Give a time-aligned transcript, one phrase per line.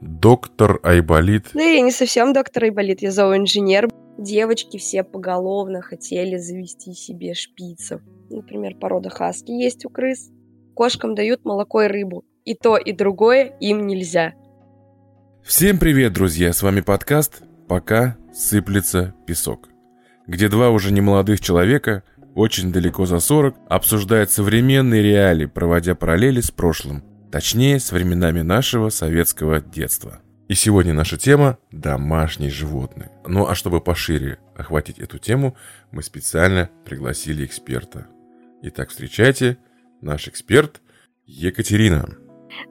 [0.00, 1.50] доктор Айболит.
[1.54, 3.88] Да я не совсем доктор Айболит, я зооинженер.
[4.18, 8.00] Девочки все поголовно хотели завести себе шпицев.
[8.28, 10.30] Например, порода хаски есть у крыс.
[10.74, 12.24] Кошкам дают молоко и рыбу.
[12.44, 14.34] И то, и другое им нельзя.
[15.42, 16.52] Всем привет, друзья!
[16.52, 19.68] С вами подкаст «Пока сыплется песок»,
[20.26, 22.02] где два уже немолодых человека,
[22.34, 27.02] очень далеко за 40, обсуждают современные реалии, проводя параллели с прошлым.
[27.30, 30.20] Точнее, с временами нашего советского детства.
[30.48, 33.12] И сегодня наша тема– домашние животные.
[33.24, 35.56] Ну а чтобы пошире охватить эту тему,
[35.92, 38.08] мы специально пригласили эксперта.
[38.62, 39.58] Итак, встречайте,
[40.00, 40.80] наш эксперт
[41.24, 42.08] Екатерина.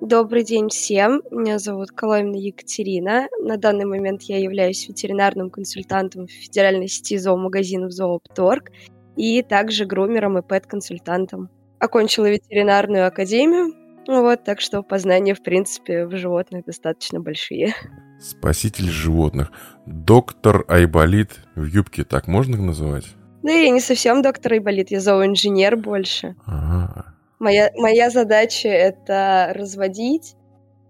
[0.01, 1.21] Добрый день всем.
[1.31, 3.29] Меня зовут Коломина Екатерина.
[3.41, 8.71] На данный момент я являюсь ветеринарным консультантом в федеральной сети зоомагазинов «Зоопторг»
[9.15, 11.49] и также грумером и пэт-консультантом.
[11.79, 13.73] Окончила ветеринарную академию,
[14.07, 17.73] вот, так что познания, в принципе, в животных достаточно большие.
[18.19, 19.51] Спаситель животных.
[19.85, 23.05] Доктор Айболит в юбке, так можно называть?
[23.43, 26.35] Да я не совсем доктор Айболит, я зооинженер больше.
[26.45, 27.15] Ага.
[27.39, 30.35] Моя, моя задача— это разводить,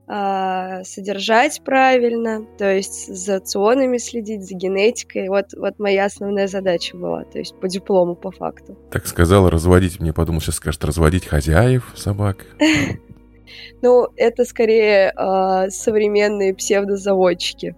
[0.10, 5.30] э, содержать правильно, то есть за ционами следить, за генетикой.
[5.30, 8.78] Вот, вот моя основная задача была, то есть по диплому, по факту.
[8.92, 12.46] Так сказала разводить, мне подумал, сейчас скажет разводить хозяев собак.
[13.82, 17.76] Ну, это скорее э, современные псевдозаводчики.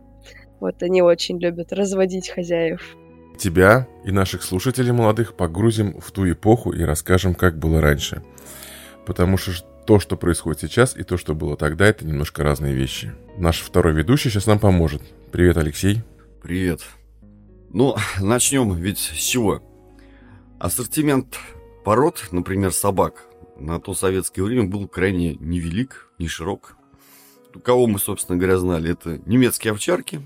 [0.59, 2.81] Вот они очень любят разводить хозяев.
[3.37, 8.21] Тебя и наших слушателей молодых погрузим в ту эпоху и расскажем, как было раньше.
[9.05, 13.13] Потому что то, что происходит сейчас, и то, что было тогда, это немножко разные вещи.
[13.35, 15.01] Наш второй ведущий сейчас нам поможет.
[15.33, 16.01] Привет, Алексей.
[16.41, 16.79] Привет.
[17.71, 19.61] Ну, начнем ведь с чего?
[20.59, 21.37] Ассортимент
[21.83, 23.25] пород, например, собак,
[23.57, 26.77] на то советское время был крайне невелик, не широк.
[27.61, 30.21] Кого мы, собственно говоря, знали, это немецкие овчарки,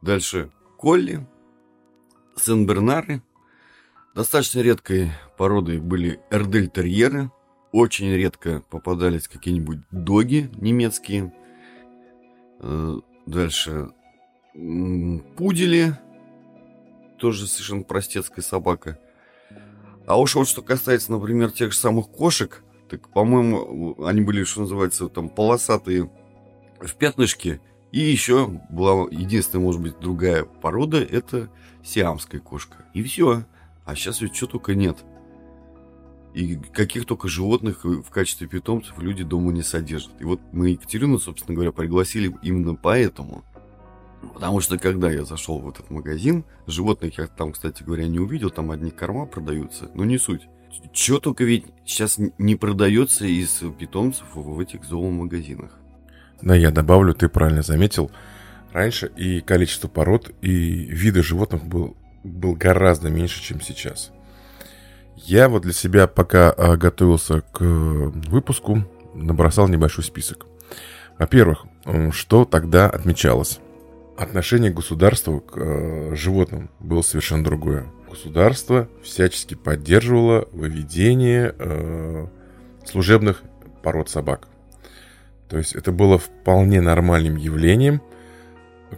[0.00, 1.26] дальше колли,
[2.34, 3.20] сен-бернары.
[4.14, 7.30] Достаточно редкой породой были эрдельтерьеры,
[7.74, 11.34] очень редко попадались какие-нибудь доги немецкие.
[12.60, 13.88] Э, дальше
[15.36, 15.98] пудели,
[17.18, 19.00] тоже совершенно простецкая собака.
[20.06, 24.60] А уж вот что касается, например, тех же самых кошек, так, по-моему, они были, что
[24.60, 26.08] называется, там, полосатые
[26.78, 27.60] в пятнышке.
[27.90, 31.50] И еще была единственная, может быть, другая порода, это
[31.82, 32.84] сиамская кошка.
[32.94, 33.42] И все.
[33.84, 34.98] А сейчас ведь что только нет.
[36.34, 40.12] И каких только животных в качестве питомцев люди дома не содержат.
[40.20, 43.44] И вот мы Екатерину, собственно говоря, пригласили именно поэтому–
[44.32, 48.50] Потому что когда я зашел в этот магазин, животных я там, кстати говоря, не увидел,
[48.50, 50.42] там одни корма продаются, но не суть.
[50.92, 55.78] Чего только ведь сейчас не продается из питомцев в этих зоомагазинах.
[56.42, 58.10] Да, я добавлю, ты правильно заметил.
[58.72, 64.10] Раньше и количество пород, и виды животных был, был гораздо меньше, чем сейчас.
[65.16, 70.46] Я вот для себя, пока а, готовился к выпуску, набросал небольшой список.
[71.18, 71.64] Во-первых,
[72.12, 73.60] что тогда отмечалось?
[74.16, 77.86] отношение государства к э, животным было совершенно другое.
[78.08, 82.26] Государство всячески поддерживало выведение э,
[82.84, 83.42] служебных
[83.82, 84.48] пород собак.
[85.48, 88.00] То есть это было вполне нормальным явлением.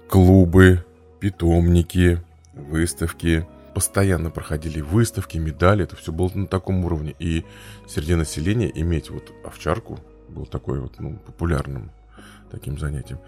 [0.08, 0.84] Клубы,
[1.18, 2.20] питомники,
[2.52, 3.46] выставки.
[3.76, 5.84] Постоянно проходили выставки, медали.
[5.84, 7.14] Это все было на таком уровне.
[7.18, 7.44] И
[7.86, 11.92] среди населения иметь вот овчарку было такой вот ну, популярным
[12.50, 13.18] таким занятием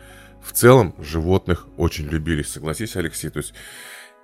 [0.41, 3.31] в целом животных очень любили, согласись, Алексей?
[3.31, 3.55] То есть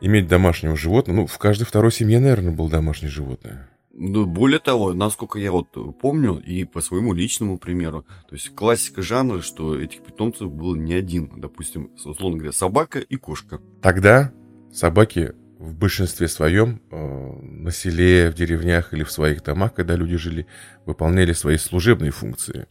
[0.01, 3.69] иметь домашнего животного, ну, в каждой второй семье, наверное, был домашнее животное.
[3.97, 5.69] Ну, более того, насколько я вот
[6.01, 10.95] помню, и по своему личному примеру, то есть классика жанра, что этих питомцев было не
[10.95, 13.61] один, допустим, условно говоря, собака и кошка.
[13.83, 14.33] Тогда
[14.73, 20.17] собаки в большинстве своем э, на селе, в деревнях или в своих домах, когда люди
[20.17, 20.47] жили,
[20.85, 22.67] выполняли свои служебные функции.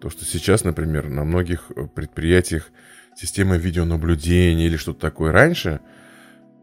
[0.00, 2.70] То, что сейчас, например, на многих э, предприятиях
[3.16, 5.80] система видеонаблюдения или что-то такое раньше,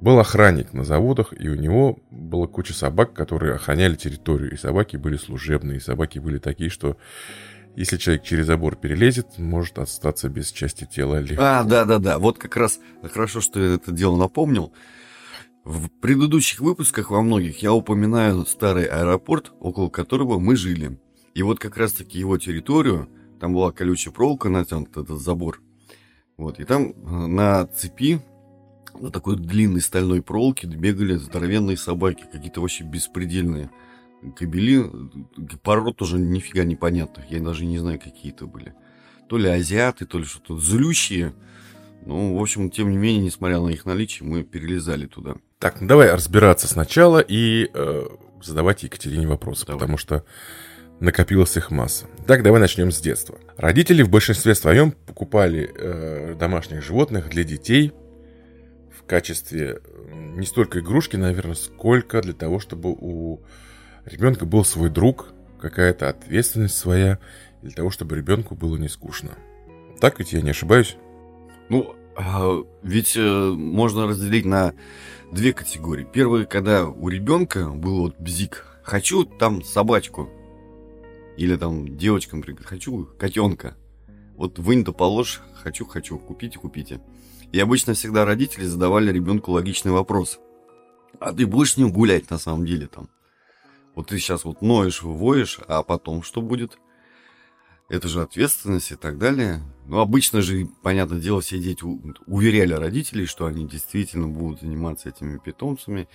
[0.01, 4.51] был охранник на заводах, и у него была куча собак, которые охраняли территорию.
[4.51, 6.97] И собаки были служебные, и собаки были такие, что
[7.75, 11.21] если человек через забор перелезет, может остаться без части тела.
[11.21, 11.35] Или...
[11.39, 12.79] А, да-да-да, вот как раз
[13.13, 14.73] хорошо, что я это дело напомнил.
[15.63, 20.99] В предыдущих выпусках во многих я упоминаю старый аэропорт, около которого мы жили.
[21.35, 23.07] И вот как раз-таки его территорию
[23.39, 25.61] там была колючая проволока натянута, этот забор.
[26.35, 28.21] Вот, и там э, на цепи,
[28.99, 33.71] на такой длинной стальной проволоке бегали здоровенные собаки, какие-то вообще беспредельные.
[34.35, 34.83] кобели,
[35.61, 38.73] пород тоже нифига непонятных, я даже не знаю, какие это были.
[39.29, 41.33] То ли азиаты, то ли что-то злющие.
[42.05, 45.35] Ну, в общем, тем не менее, несмотря на их наличие, мы перелезали туда.
[45.63, 48.07] Так, ну давай разбираться сначала и э,
[48.41, 49.79] задавать Екатерине вопросы, давай.
[49.79, 50.25] потому что
[50.99, 52.07] накопилась их масса.
[52.27, 53.39] Так, давай начнем с детства.
[53.55, 57.93] Родители в большинстве своем покупали э, домашних животных для детей
[58.91, 59.79] в качестве
[60.35, 63.39] не столько игрушки, наверное, сколько для того, чтобы у
[64.03, 65.29] ребенка был свой друг,
[65.61, 67.19] какая-то ответственность своя,
[67.61, 69.37] для того, чтобы ребенку было не скучно.
[70.01, 70.97] Так ведь я не ошибаюсь?
[71.69, 74.73] Ну, а, ведь э, можно разделить на
[75.33, 76.07] две категории.
[76.11, 78.65] Первая, когда у ребенка был вот бзик.
[78.83, 80.29] Хочу там собачку.
[81.37, 83.75] Или там девочкам например, хочу котенка.
[84.35, 87.01] Вот вынь да положь, хочу, хочу, купите, купите.
[87.51, 90.39] И обычно всегда родители задавали ребенку логичный вопрос.
[91.19, 93.09] А ты будешь с ним гулять на самом деле там?
[93.95, 96.77] Вот ты сейчас вот ноешь, воешь, а потом что будет?
[97.89, 99.61] Это же ответственность и так далее.
[99.85, 101.83] Ну, обычно же, понятное дело, все дети
[102.25, 106.07] уверяли родителей, что они действительно будут заниматься этими питомцами.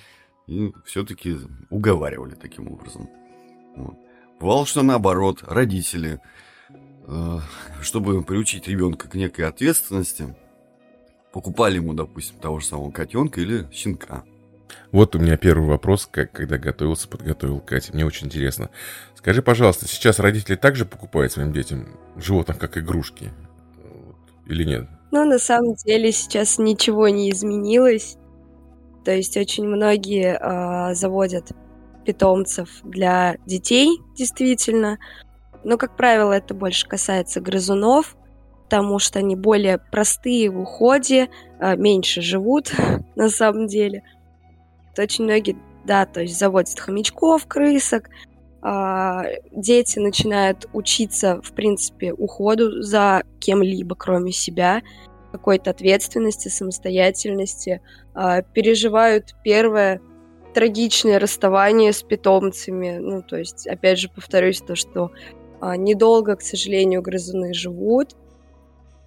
[0.47, 1.37] И все-таки
[1.69, 3.09] уговаривали таким образом.
[3.77, 3.97] Вот.
[4.41, 6.21] Бывало, что наоборот, родители,
[7.07, 7.39] э,
[7.83, 10.35] чтобы приучить ребенка к некой ответственности,
[11.33, 14.25] покупали ему, допустим, того же самого котенка или щенка.
[14.93, 17.93] Вот у меня первый вопрос, как, когда готовился, подготовил Катя.
[17.93, 18.71] Мне очень интересно.
[19.15, 23.33] Скажи, пожалуйста, сейчас родители также покупают своим детям животных, как игрушки?
[24.47, 24.89] Или нет?
[25.11, 28.17] Ну, на самом деле сейчас ничего не изменилось.
[29.05, 31.53] То есть очень многие э, заводят
[32.05, 34.99] питомцев для детей, действительно.
[35.65, 38.17] Но, как правило, это больше касается грызунов,
[38.65, 41.29] потому что они более простые в уходе,
[41.59, 42.73] э, меньше живут
[43.17, 44.03] на самом деле
[44.93, 48.11] что очень многие, да, то есть заводят хомячков, крысок,
[48.61, 54.83] а, дети начинают учиться, в принципе, уходу за кем-либо, кроме себя,
[55.33, 57.81] какой-то ответственности, самостоятельности,
[58.15, 60.01] а, переживают первое
[60.55, 62.99] трагичное расставание с питомцами.
[62.99, 65.13] Ну, то есть, опять же, повторюсь, то, что
[65.61, 68.17] а, недолго, к сожалению, грызуны живут.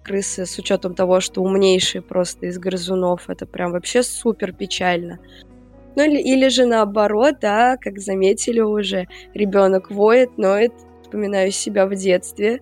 [0.02, 5.18] Крысы, с учетом того, что умнейшие просто из грызунов, это прям вообще супер печально.
[5.94, 10.72] Ну или, или же наоборот, да, как заметили уже, ребенок воет, ноет.
[11.02, 12.60] Вспоминаю себя в детстве,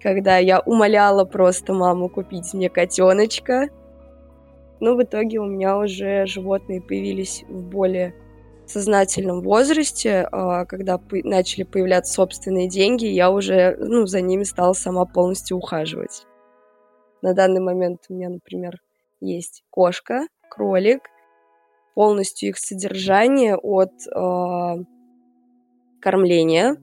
[0.00, 3.68] когда я умоляла просто маму купить мне котеночка.
[4.80, 8.14] Но в итоге у меня уже животные появились в более
[8.66, 15.04] сознательном возрасте, а, когда начали появляться собственные деньги, я уже ну, за ними стала сама
[15.04, 16.26] полностью ухаживать.
[17.22, 18.80] На данный момент у меня, например,
[19.20, 21.02] есть кошка, кролик,
[21.94, 24.84] полностью их содержание от э,
[26.00, 26.76] кормления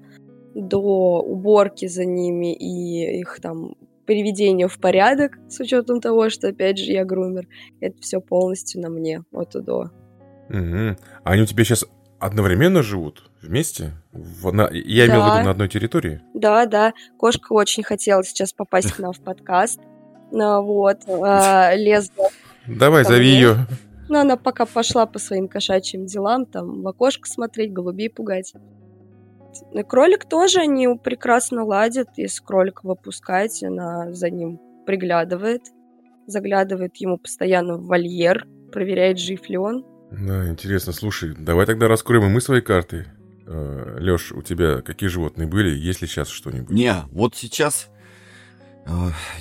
[0.55, 3.75] до уборки за ними и их там
[4.05, 7.47] приведения в порядок, с учетом того, что, опять же, я грумер.
[7.79, 9.91] Это все полностью на мне, от и до.
[10.49, 10.97] Угу.
[11.23, 11.85] А они у тебя сейчас
[12.19, 13.93] одновременно живут вместе?
[14.11, 15.13] В, на, я да.
[15.13, 16.21] имел в виду на одной территории?
[16.33, 16.93] Да, да.
[17.17, 19.79] Кошка очень хотела сейчас попасть к нам в подкаст.
[20.31, 22.29] Ну, вот, э, лезла.
[22.67, 23.55] Давай, зови ее.
[24.11, 28.53] Но она пока пошла по своим кошачьим делам, там в окошко смотреть, голубей пугать.
[29.71, 32.09] И кролик тоже они прекрасно ладят.
[32.17, 35.62] Если кролика выпускать, она за ним приглядывает,
[36.27, 39.86] заглядывает ему постоянно в вольер, проверяет, жив ли он.
[40.12, 40.91] Да, интересно.
[40.91, 43.05] Слушай, давай тогда раскроем и мы свои карты.
[43.47, 45.69] Э, Леш, у тебя какие животные были?
[45.69, 46.69] Есть ли сейчас что-нибудь?
[46.69, 47.88] Не, вот сейчас,
[48.86, 48.91] э,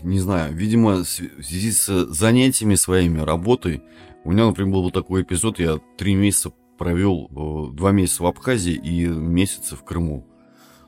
[0.05, 3.83] не знаю, видимо, в связи с занятиями своими, работой,
[4.25, 8.75] у меня, например, был такой эпизод, я три месяца провел, э, два месяца в Абхазии
[8.75, 10.27] и месяцы в Крыму.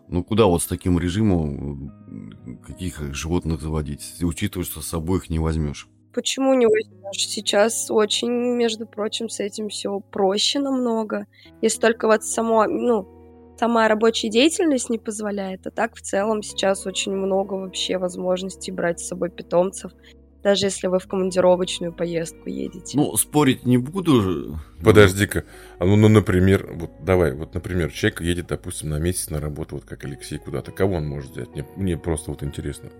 [0.09, 5.39] Ну, куда вот с таким режимом каких животных заводить, учитывая, что с собой их не
[5.39, 5.89] возьмешь?
[6.13, 7.27] Почему не возьмешь?
[7.27, 11.27] Сейчас очень, между прочим, с этим все проще намного.
[11.63, 13.09] Если только вот само, ну,
[13.59, 19.01] сама рабочая деятельность не позволяет, а так в целом сейчас очень много вообще возможностей брать
[19.01, 19.93] с собой питомцев
[20.43, 22.99] даже если вы в командировочную поездку едете.
[22.99, 24.59] Ну, спорить не буду.
[24.83, 25.45] Подожди-ка.
[25.79, 29.77] А ну, ну, например, вот давай, вот, например, человек едет, допустим, на месяц на работу,
[29.77, 30.73] вот как Алексей куда-то.
[30.73, 31.51] Кого он может взять?
[31.55, 32.91] Мне, мне просто вот интересно.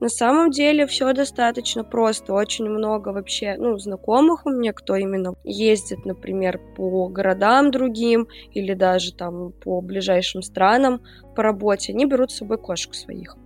[0.00, 2.34] На самом деле все достаточно просто.
[2.34, 8.74] Очень много вообще, ну, знакомых у меня, кто именно ездит, например, по городам другим или
[8.74, 11.00] даже там по ближайшим странам
[11.34, 11.92] по работе.
[11.92, 13.36] Они берут с собой кошек своих.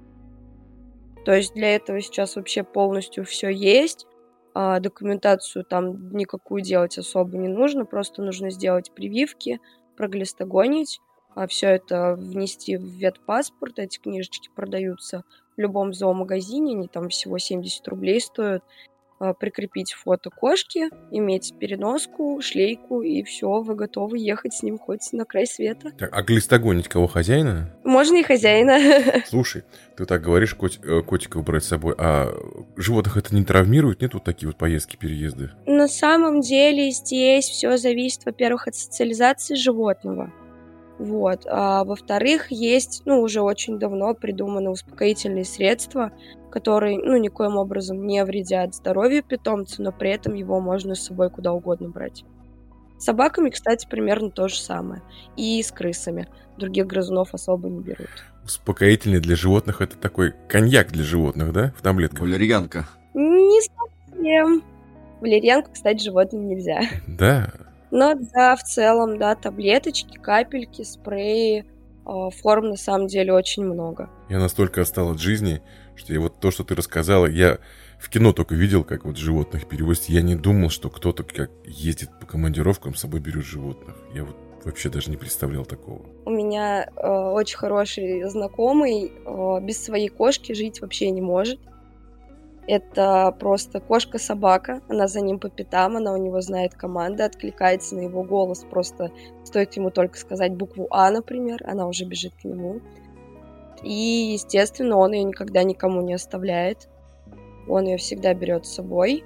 [1.29, 4.07] То есть для этого сейчас вообще полностью все есть.
[4.55, 9.61] А документацию там никакую делать особо не нужно, просто нужно сделать прививки,
[9.95, 11.03] проглистогонить,
[11.35, 13.79] а все это внести в ветпаспорт.
[13.79, 15.23] Эти книжечки продаются
[15.55, 18.65] в любом зоомагазине, они там всего 70 рублей стоят.
[19.21, 25.13] А, прикрепить фото кошки, иметь переноску, шлейку, и все, вы готовы ехать с ним хоть
[25.13, 25.91] на край света.
[25.99, 27.75] Так, а глистогонить кого, хозяина?
[27.85, 28.79] Можно и хозяина.
[29.27, 29.65] Слушай,
[29.97, 32.33] ты так говоришь, кот, э, котиков брать с собой, а
[32.77, 34.03] животных это не травмирует?
[34.03, 35.51] Нет вот такие вот поездки, переезды?
[35.67, 40.33] На самом деле здесь все зависит, во-первых, от социализации животного.
[40.99, 41.47] Вот.
[41.47, 46.13] А во-вторых, есть, ну, уже очень давно придуманы успокоительные средства,
[46.51, 51.31] которые, ну, никоим образом не вредят здоровью питомца, но при этом его можно с собой
[51.31, 52.25] куда угодно брать.
[52.99, 55.03] С собаками, кстати, примерно то же самое.
[55.37, 56.27] И с крысами.
[56.57, 58.09] Других грызунов особо не берут.
[58.45, 61.73] Успокоительный для животных это такой коньяк для животных, да?
[61.77, 62.23] В таблетках.
[62.23, 62.89] Валерьянка.
[63.15, 64.65] Не совсем.
[65.21, 66.81] Валерьянку, кстати, животным нельзя.
[67.07, 67.53] Да.
[67.91, 71.65] Но да, в целом, да, таблеточки, капельки, спреи,
[72.05, 74.09] а, форм на самом деле очень много.
[74.29, 75.63] Я настолько отстал от жизни,
[75.95, 77.59] что я вот то, что ты рассказала, я
[77.99, 80.05] в кино только видел, как вот животных перевозят.
[80.05, 83.97] Я не думал, что кто-то как ездит по командировкам, с собой берет животных.
[84.15, 86.03] Я вот вообще даже не представлял такого.
[86.25, 91.61] У меня э, очень хороший знакомый э, без своей кошки жить вообще не может.
[92.69, 98.01] Это просто кошка-собака, она за ним по пятам, она у него знает команды, откликается на
[98.01, 99.11] его голос, просто
[99.43, 102.83] стоит ему только сказать букву А, например, она уже бежит к нему.
[103.83, 106.91] И, естественно, он ее никогда никому не оставляет.
[107.69, 109.25] Он ее всегда берет с собой.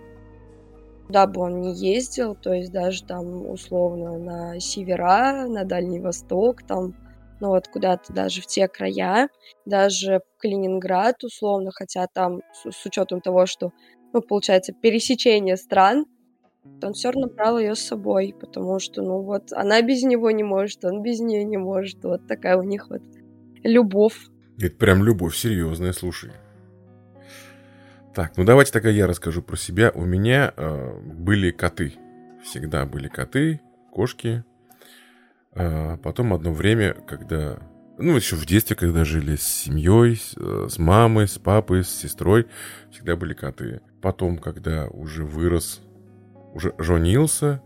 [1.09, 6.63] Куда бы он ни ездил, то есть даже там условно на севера, на Дальний Восток,
[6.63, 6.95] там
[7.43, 9.29] ну вот куда-то даже в те края,
[9.67, 13.73] даже в Калининград условно, хотя там с, с учетом того, что,
[14.13, 16.07] ну, получается, пересечение стран,
[16.81, 20.45] он все равно брал ее с собой, потому что, ну вот, она без него не
[20.45, 23.03] может, он без нее не может, вот такая у них вот
[23.65, 24.17] любовь.
[24.61, 26.31] Это прям любовь серьезная, слушай.
[28.15, 29.91] Так, ну давайте тогда я расскажу про себя.
[29.93, 31.95] У меня э, были коты.
[32.45, 34.45] Всегда были коты, кошки,
[35.55, 37.59] а потом одно время, когда...
[37.99, 41.91] Ну, еще в детстве, когда жили с семьей, с, э, с мамой, с папой, с
[41.91, 42.47] сестрой,
[42.91, 43.81] всегда были коты.
[44.01, 45.83] Потом, когда уже вырос,
[46.55, 47.63] уже женился,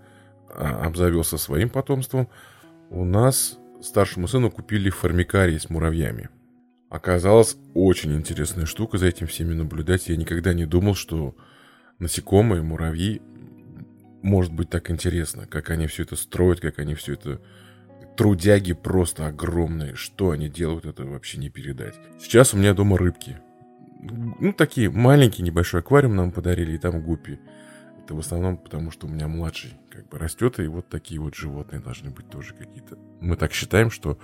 [0.53, 2.29] а, обзавелся своим потомством,
[2.91, 6.29] у нас старшему сыну купили формикарий с муравьями.
[6.89, 10.09] Оказалось, очень интересная штука за этим всеми наблюдать.
[10.09, 11.37] Я никогда не думал, что
[11.99, 13.23] насекомые, муравьи,
[14.23, 17.41] может быть так интересно, как они все это строят, как они все это
[18.17, 19.95] трудяги просто огромные.
[19.95, 21.95] Что они делают, это вообще не передать.
[22.19, 23.39] Сейчас у меня дома рыбки.
[24.01, 27.39] Ну, такие маленькие, небольшой аквариум нам подарили, и там гуппи.
[28.03, 31.35] Это в основном потому, что у меня младший как бы растет, и вот такие вот
[31.35, 32.99] животные должны быть тоже какие-то.
[33.21, 34.19] Мы так считаем, что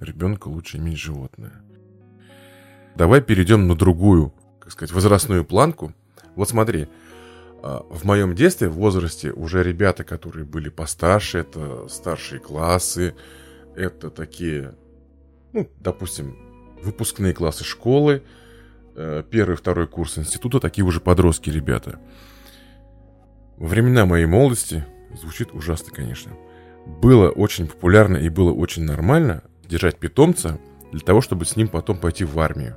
[0.00, 1.52] ребенка лучше иметь животное.
[2.94, 5.92] Давай перейдем на другую, как сказать, возрастную планку.
[6.34, 6.88] Вот смотри,
[7.90, 13.14] в моем детстве, в возрасте, уже ребята, которые были постарше, это старшие классы,
[13.74, 14.74] это такие,
[15.52, 16.36] ну, допустим,
[16.82, 18.22] выпускные классы школы,
[18.94, 21.98] э, первый, второй курс института, такие уже подростки ребята.
[23.56, 24.84] Во времена моей молодости,
[25.20, 26.32] звучит ужасно, конечно,
[26.86, 30.60] было очень популярно и было очень нормально держать питомца
[30.92, 32.76] для того, чтобы с ним потом пойти в армию.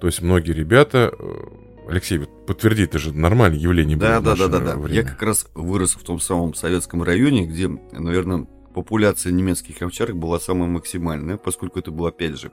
[0.00, 4.48] То есть многие ребята э, Алексей, вот подтверди, это же нормальное явление да, было да,
[4.48, 4.88] да, да, да.
[4.88, 10.40] Я как раз вырос в том самом советском районе, где, наверное, популяция немецких овчарок была
[10.40, 12.52] самая максимальная, поскольку это был, опять же,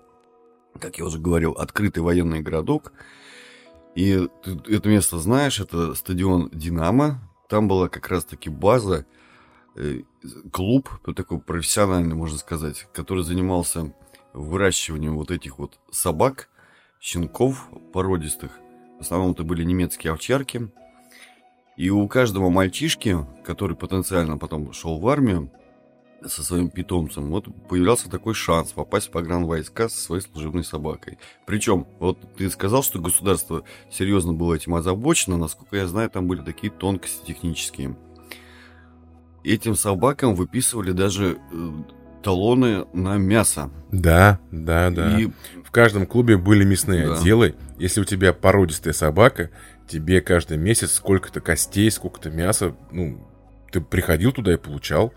[0.79, 2.91] как я уже говорил, открытый военный городок.
[3.95, 7.21] И ты это место знаешь, это стадион «Динамо».
[7.49, 9.05] Там была как раз-таки база,
[9.75, 10.01] э,
[10.51, 13.93] клуб, такой профессиональный, можно сказать, который занимался
[14.33, 16.49] выращиванием вот этих вот собак,
[16.99, 18.51] щенков породистых–
[19.01, 20.69] в основном это были немецкие овчарки.
[21.75, 25.51] И у каждого мальчишки, который потенциально потом шел в армию
[26.23, 31.17] со своим питомцем, вот появлялся такой шанс попасть в погранвойска со своей служебной собакой.
[31.47, 36.43] Причем, вот ты сказал, что государство серьезно было этим озабочено, насколько я знаю, там были
[36.43, 37.97] такие тонкости технические.
[39.43, 41.71] Этим собакам выписывали даже э,
[42.21, 43.69] талоны на мясо.
[43.91, 45.19] Да, да, да.
[45.19, 45.29] И...
[45.65, 47.13] В каждом клубе были мясные да.
[47.15, 47.55] отделы.
[47.77, 49.49] Если у тебя породистая собака,
[49.87, 53.25] тебе каждый месяц сколько-то костей, сколько-то мяса, ну,
[53.71, 55.13] ты приходил туда и получал.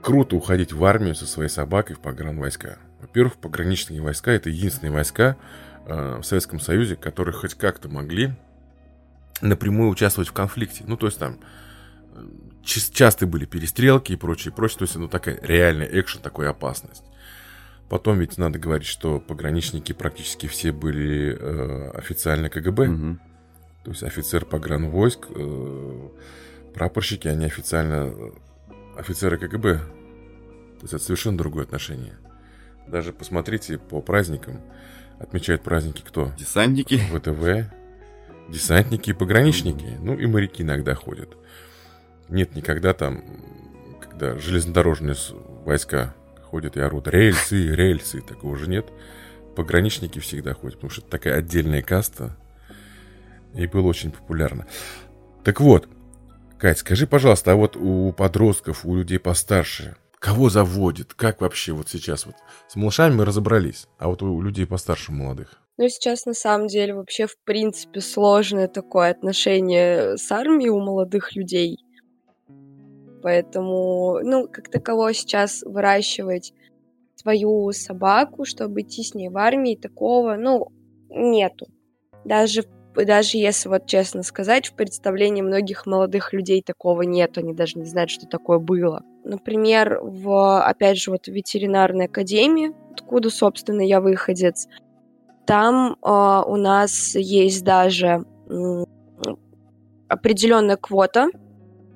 [0.00, 2.78] Круто уходить в армию со своей собакой в погранвойска.
[3.00, 5.36] Во-первых, пограничные войска– это единственные войска
[5.86, 8.32] э, в Советском Союзе, которые хоть как-то могли
[9.40, 10.84] напрямую участвовать в конфликте.
[10.86, 11.38] Ну, то есть там
[12.64, 14.78] часто были перестрелки и прочее, прочее.
[14.78, 17.04] То есть, ну, такая реальная экшен, такая опасность.
[17.88, 22.88] Потом ведь надо говорить, что пограничники практически все были э, официально КГБ.
[22.88, 23.18] Угу.
[23.84, 26.08] То есть офицер погранвойск, э,
[26.72, 28.30] прапорщики, они официально э,
[28.96, 29.74] офицеры КГБ.
[29.74, 32.14] То есть это совершенно другое отношение.
[32.88, 34.60] Даже посмотрите по праздникам.
[35.18, 36.32] Отмечают праздники кто?
[36.38, 36.96] Десантники.
[36.96, 37.70] ВТВ.
[38.48, 39.98] Десантники и пограничники.
[40.00, 41.36] Ну и моряки иногда ходят.
[42.28, 43.24] Нет никогда там,
[44.00, 45.16] когда железнодорожные
[45.64, 46.14] войска
[46.44, 48.86] ходят и орут рельсы, рельсы, такого же нет.
[49.56, 52.36] Пограничники всегда ходят, потому что это такая отдельная каста.
[53.54, 54.66] И было очень популярно.
[55.44, 55.88] Так вот,
[56.62, 61.12] Кать, скажи, пожалуйста, а вот у подростков, у людей постарше, кого заводит?
[61.12, 62.36] Как вообще вот сейчас вот?
[62.68, 65.60] С малышами мы разобрались, а вот у людей постарше молодых?
[65.76, 71.34] Ну, сейчас на самом деле вообще в принципе сложное такое отношение с армией у молодых
[71.34, 71.80] людей.
[73.22, 76.52] Поэтому, ну, как таково сейчас выращивать
[77.14, 80.68] свою собаку, чтобы идти с ней в армии, такого, ну,
[81.08, 81.66] нету.
[82.24, 82.64] Даже,
[82.94, 87.84] даже если вот честно сказать, в представлении многих молодых людей такого нету, они даже не
[87.84, 89.02] знают, что такое было.
[89.24, 94.66] Например, в, опять же, вот в ветеринарной академии, откуда, собственно, я выходец,
[95.46, 98.24] там э, у нас есть даже
[100.08, 101.28] определенная квота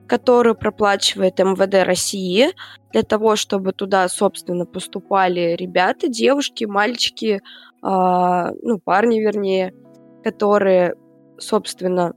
[0.07, 2.49] которую проплачивает МВД России
[2.93, 9.75] для того, чтобы туда, собственно, поступали ребята, девушки, мальчики, э, ну, парни, вернее,
[10.23, 10.95] которые,
[11.39, 12.15] собственно,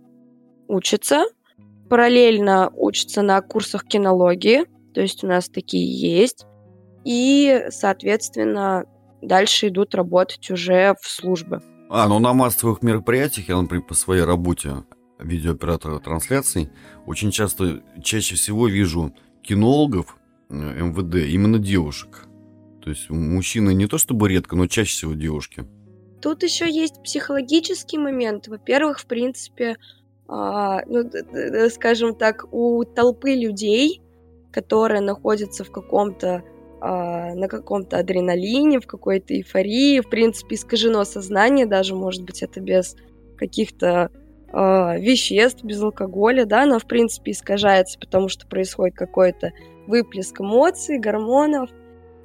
[0.67, 1.25] учатся,
[1.89, 6.46] параллельно учатся на курсах кинологии, то есть у нас такие есть,
[7.03, 8.86] и, соответственно,
[9.22, 11.62] дальше идут работать уже в службы.
[11.89, 14.84] А, ну на массовых мероприятиях, я, например, по своей работе
[15.19, 16.69] видеооператора трансляций,
[17.05, 20.17] очень часто, чаще всего вижу кинологов
[20.49, 22.25] э, МВД, именно девушек.
[22.83, 25.65] То есть мужчины не то чтобы редко, но чаще всего девушки.
[26.21, 28.47] Тут еще есть психологический момент.
[28.47, 29.75] Во-первых, в принципе,
[30.27, 31.09] э, ну,
[31.70, 34.01] скажем так, у толпы людей,
[34.51, 36.44] которые находятся в каком-то
[36.81, 42.59] э, на каком-то адреналине, в какой-то эйфории, в принципе, искажено сознание, даже, может быть, это
[42.59, 42.96] без
[43.37, 44.11] каких-то
[44.51, 49.51] э, веществ, без алкоголя, да, она, в принципе, искажается, потому что происходит какой-то
[49.88, 51.70] выплеск эмоций, гормонов,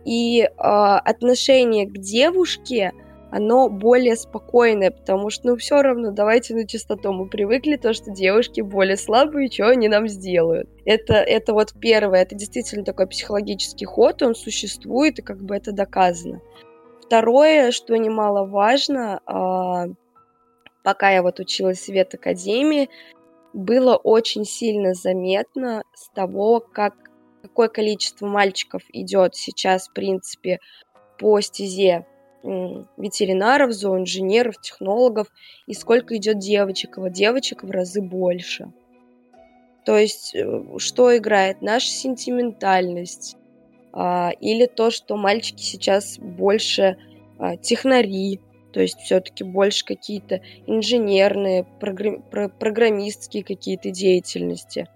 [0.05, 2.93] и э, отношение к девушке,
[3.31, 8.13] оно более спокойное, потому что, ну, все равно, давайте на чистоту, мы привыкли то, что
[8.13, 10.69] девушки более слабые, что они нам сделают.
[10.85, 15.73] Это, это вот первое, это действительно такой психологический ход, он существует, и как бы это
[15.73, 16.41] доказано.
[17.03, 19.95] Второе, что немаловажно, э,
[20.85, 22.89] пока я вот училась в ветакадемии,
[23.53, 26.95] было очень сильно заметно с того, как
[27.43, 30.61] какое количество мальчиков идет сейчас, в принципе,
[31.19, 32.07] по стезе
[32.43, 35.29] ветеринаров, зооинженеров, технологов,
[35.67, 36.99] и сколько идет девочек.
[36.99, 38.71] Вот девочек в разы больше.
[39.87, 41.63] То есть, э, что играет?
[41.63, 43.37] Наша сентиментальность.
[43.93, 46.99] А, или то, что мальчики сейчас больше
[47.39, 48.41] а, технари,
[48.75, 54.89] то есть все-таки больше какие-то инженерные, программистские какие-то деятельности.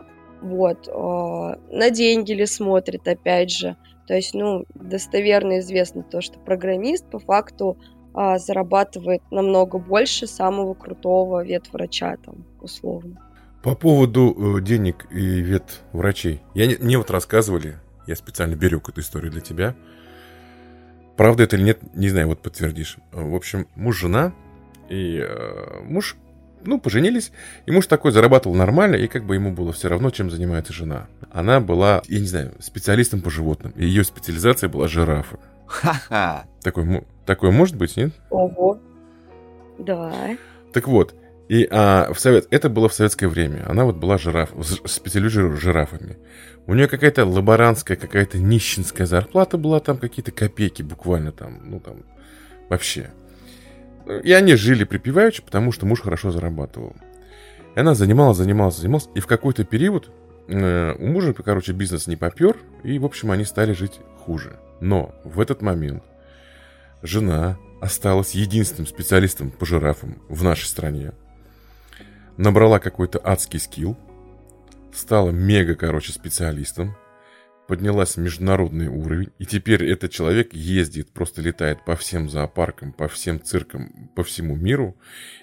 [0.43, 0.89] Вот.
[0.89, 3.77] А, на деньги ли смотрит, опять же.
[4.09, 7.79] То есть, ну, достоверно известно то, что программист по факту
[8.15, 13.23] а, зарабатывает намного больше самого крутого ветврача, там, условно.
[13.63, 16.41] По поводу э, денег и ветврачей.
[16.55, 17.77] Я, мне вот рассказывали,
[18.09, 19.77] я специально берег эту историю для тебя,
[21.19, 22.97] Правда это или нет, не знаю, вот подтвердишь.
[23.11, 24.33] В общем, муж-жена,
[24.89, 26.15] и э, муж,
[26.65, 27.33] ну, поженились,
[27.67, 31.09] и муж такой зарабатывал нормально, и как бы ему было все равно, чем занимается жена.
[31.33, 35.39] Она была, я не знаю, специалистом по животным, и ее специализация была жирафы.
[35.67, 36.45] Ха-ха.
[36.63, 38.13] Такой, такое может быть, нет?
[38.31, 38.79] Ого.
[39.79, 40.37] Да.
[40.73, 41.17] Так вот,
[41.49, 43.65] и а, в совет, это было в советское время.
[43.67, 44.51] Она вот была жираф,
[44.85, 46.19] специализирует жирафами.
[46.67, 52.05] У нее какая-то лаборантская, какая-то нищенская зарплата была, там какие-то копейки буквально там, ну там,
[52.69, 53.11] вообще.
[54.23, 56.95] И они жили припеваючи, потому что муж хорошо зарабатывал.
[57.75, 60.11] И она занималась, занималась, занималась, и в какой-то период
[60.49, 64.59] э, у мужа, короче, бизнес не попер, и, в общем, они стали жить хуже.
[64.81, 66.03] Но в этот момент
[67.03, 71.13] жена осталась единственным специалистом по жирафам в нашей стране.
[72.39, 73.97] Набрала какой-то адский скилл,
[74.95, 76.97] стала мега, короче, специалистом,
[77.67, 83.09] поднялась в международный уровень, и теперь этот человек ездит, просто летает по всем зоопаркам, по
[83.09, 84.97] всем циркам, по всему миру,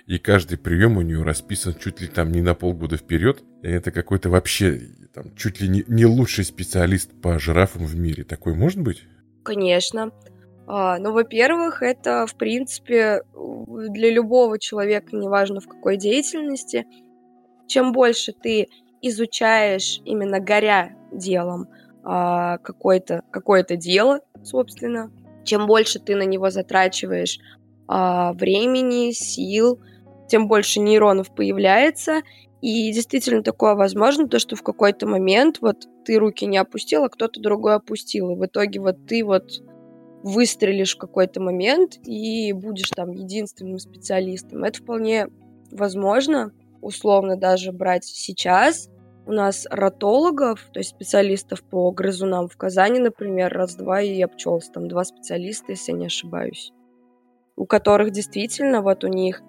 [0.08, 3.44] и каждый прием у нее расписан чуть ли там не на полгода вперед.
[3.62, 4.80] И это какой-то вообще
[5.14, 8.24] там, чуть ли не, не лучший специалист по жирафам в мире.
[8.24, 9.04] Такой может быть?
[9.44, 10.12] Конечно.
[10.68, 16.86] А, ну, во-первых, это, в принципе, для любого человека, неважно в какой деятельности,
[17.68, 18.68] чем больше ты
[19.02, 21.68] изучаешь, именно горя делом,
[22.04, 25.12] а, какое-то какое дело, собственно,
[25.44, 27.40] чем больше ты на него затрачиваешь
[27.88, 29.80] а, времени, сил,
[30.28, 32.22] тем больше нейронов появляется.
[32.62, 37.10] И действительно такое возможно, то, что в какой-то момент вот ты руки не опустил, а
[37.10, 38.32] кто-то другой опустил.
[38.32, 39.62] И в итоге вот ты вот
[40.26, 44.64] выстрелишь в какой-то момент и будешь там единственным специалистом.
[44.64, 45.28] Это вполне
[45.72, 48.90] возможно, условно даже брать сейчас.
[49.28, 54.72] У нас ротологов, то есть специалистов по грызунам в Казани, например, раз-два и обчелся.
[54.72, 56.74] Там два специалиста, если я не ошибаюсь.
[57.56, 59.44] У которых действительно вот у них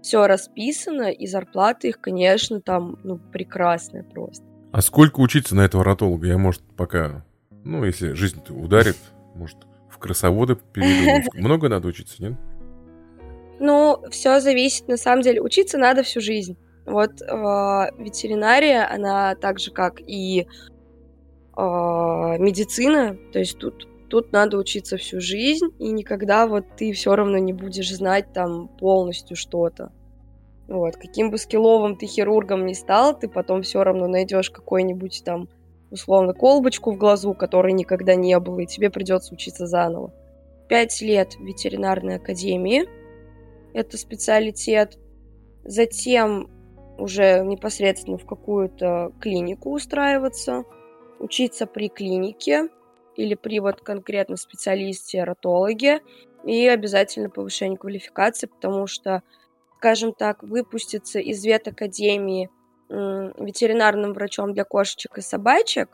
[0.00, 4.46] все расписано, и зарплаты их, конечно, там, ну, прекрасная просто.
[4.72, 6.26] А сколько учиться на этого ротолога?
[6.26, 7.22] Я, может, пока,
[7.64, 8.96] ну, если жизнь ударит,
[9.34, 9.58] может,
[9.96, 11.28] в красоводы перейду.
[11.34, 12.34] Много надо учиться, нет?
[13.58, 15.40] Ну, все зависит, на самом деле.
[15.40, 16.56] Учиться надо всю жизнь.
[16.84, 17.24] Вот э,
[17.98, 20.46] ветеринария, она так же, как и э,
[21.58, 27.38] медицина, то есть тут, тут надо учиться всю жизнь, и никогда вот ты все равно
[27.38, 29.90] не будешь знать там полностью что-то.
[30.68, 35.48] Вот, каким бы скилловым ты хирургом ни стал, ты потом все равно найдешь какой-нибудь там
[35.90, 40.12] условно, колбочку в глазу, которой никогда не было, и тебе придется учиться заново.
[40.68, 42.84] Пять лет в ветеринарной академии.
[43.72, 44.98] Это специалитет.
[45.64, 46.50] Затем
[46.98, 50.64] уже непосредственно в какую-то клинику устраиваться,
[51.18, 52.68] учиться при клинике
[53.16, 56.00] или при вот конкретно специалисте-ротологе
[56.44, 59.22] и обязательно повышение квалификации, потому что,
[59.78, 62.50] скажем так, выпуститься из ветакадемии
[62.88, 65.88] ветеринарным врачом для кошечек и собачек,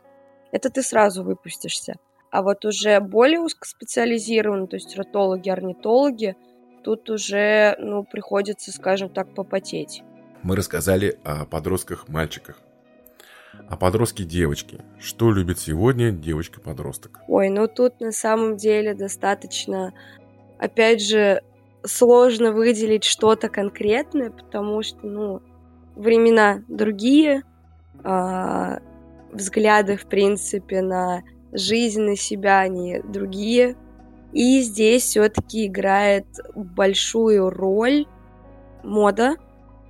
[0.51, 1.95] это ты сразу выпустишься.
[2.29, 6.35] А вот уже более узкоспециализированно, то есть ротологи, орнитологи,
[6.83, 10.03] тут уже, ну, приходится, скажем так, попотеть.
[10.41, 12.59] Мы рассказали о подростках-мальчиках.
[13.69, 14.81] А подростки девочки.
[14.99, 17.19] Что любит сегодня девочка-подросток?
[17.27, 19.93] Ой, ну тут на самом деле достаточно,
[20.57, 21.41] опять же,
[21.85, 25.41] сложно выделить что-то конкретное, потому что, ну,
[25.95, 27.43] времена другие,
[28.03, 28.77] э,
[29.31, 33.75] взгляды, в принципе, на жизнь, на себя, они другие.
[34.31, 36.25] И здесь все-таки играет
[36.55, 38.07] большую роль
[38.83, 39.35] мода,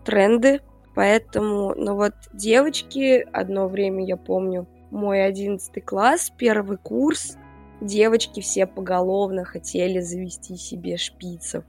[0.04, 0.62] тренды.
[0.96, 7.38] Поэтому, ну вот девочки, одно время я помню, мой одиннадцатый класс, первый курс,
[7.82, 11.64] девочки все поголовно хотели завести себе шпицев.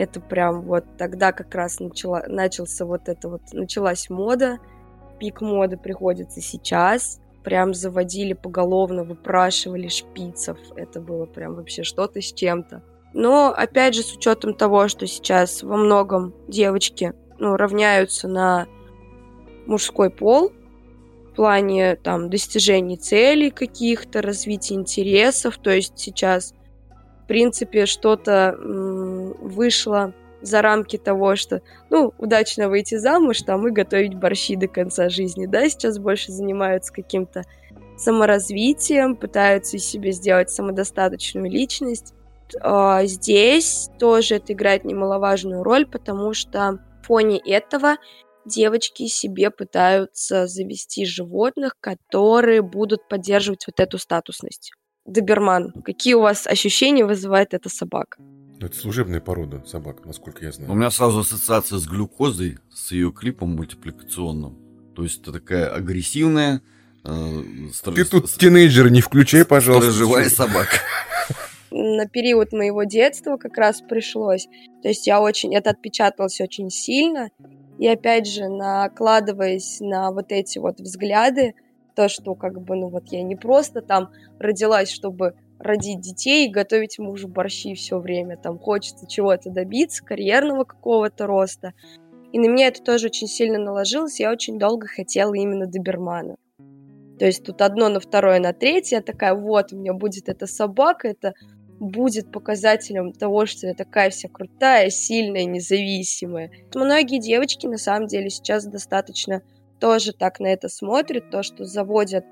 [0.00, 4.58] Это прям вот тогда как раз начала, начался вот это вот, началась мода.
[5.18, 7.20] Пик моды приходится сейчас.
[7.44, 10.56] Прям заводили поголовно, выпрашивали шпицев.
[10.74, 12.82] Это было прям вообще что-то с чем-то.
[13.12, 18.68] Но, опять же, с учетом того, что сейчас во многом девочки ну, равняются на
[19.66, 20.50] мужской пол,
[21.30, 25.58] в плане там достижений целей каких-то, развития интересов.
[25.58, 26.54] То есть сейчас
[27.30, 30.12] принципе, что-то вышло
[30.42, 35.46] за рамки того, что, ну, удачно выйти замуж, там, и готовить борщи до конца жизни,
[35.46, 37.44] да, сейчас больше занимаются каким-то
[37.96, 42.14] саморазвитием, пытаются из себя сделать самодостаточную личность.
[42.60, 47.94] А здесь тоже это играет немаловажную роль, потому что в фоне этого
[48.44, 54.72] девочки себе пытаются завести животных, которые будут поддерживать вот эту статусность.
[55.10, 55.72] Доберман.
[55.84, 58.18] Какие у вас ощущения вызывает эта собака?
[58.60, 60.70] Ну, это служебная порода собак, насколько я знаю.
[60.70, 64.58] У меня сразу ассоциация с глюкозой, с ее клипом мультипликационным.
[64.94, 66.60] То есть это такая агрессивная...
[67.04, 67.42] Э,
[67.72, 67.94] стар...
[67.94, 69.90] Ты тут тинейджер не включай, пожалуйста.
[69.92, 70.76] Живая собака.
[71.70, 74.46] На период моего детства как раз пришлось.
[74.82, 75.54] То есть я очень...
[75.56, 77.30] Это отпечаталось очень сильно.
[77.78, 81.54] И опять же, накладываясь на вот эти вот взгляды,
[81.94, 86.50] то, что как бы, ну вот я не просто там родилась, чтобы родить детей и
[86.50, 91.74] готовить мужу борщи все время, там хочется чего-то добиться, карьерного какого-то роста.
[92.32, 96.36] И на меня это тоже очень сильно наложилось, я очень долго хотела именно добермана.
[97.18, 100.46] То есть тут одно на второе, на третье, я такая, вот, у меня будет эта
[100.46, 101.34] собака, это
[101.78, 106.50] будет показателем того, что я такая вся крутая, сильная, независимая.
[106.74, 109.42] Многие девочки на самом деле сейчас достаточно
[109.80, 112.24] тоже так на это смотрят, то, что заводят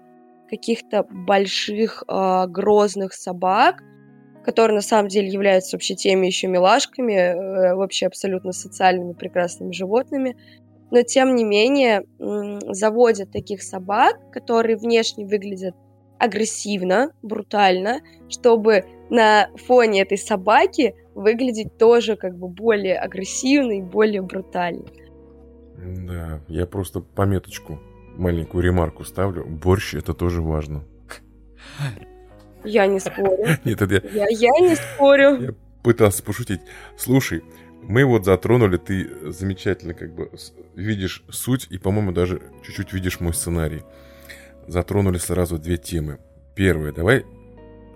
[0.49, 3.83] каких-то больших э, грозных собак,
[4.45, 10.37] которые на самом деле являются вообще теми еще милашками, э, вообще абсолютно социальными прекрасными животными,
[10.91, 15.75] но тем не менее заводят таких собак, которые внешне выглядят
[16.19, 24.23] агрессивно, брутально, чтобы на фоне этой собаки выглядеть тоже как бы более агрессивно и более
[24.23, 24.85] брутально.
[25.79, 27.81] Да, я просто пометочку,
[28.17, 29.45] маленькую ремарку ставлю.
[29.45, 30.85] Борщ это тоже важно.
[32.65, 33.47] Я не спорю.
[33.65, 34.27] Нет, это я...
[34.27, 35.41] Я, я не спорю.
[35.41, 36.61] Я пытался пошутить.
[36.97, 37.45] Слушай,
[37.83, 40.31] мы вот затронули, ты замечательно как бы
[40.75, 43.83] видишь суть и, по-моему, даже чуть-чуть видишь мой сценарий.
[44.67, 46.19] Затронули сразу две темы.
[46.57, 47.25] Первая, давай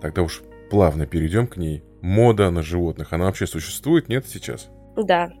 [0.01, 1.83] тогда уж плавно перейдем к ней.
[2.01, 4.69] Мода на животных, она вообще существует, нет, сейчас?
[4.95, 5.31] Да,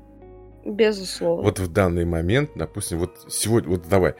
[0.65, 1.43] безусловно.
[1.43, 4.15] Вот в данный момент, допустим, вот сегодня, вот давай,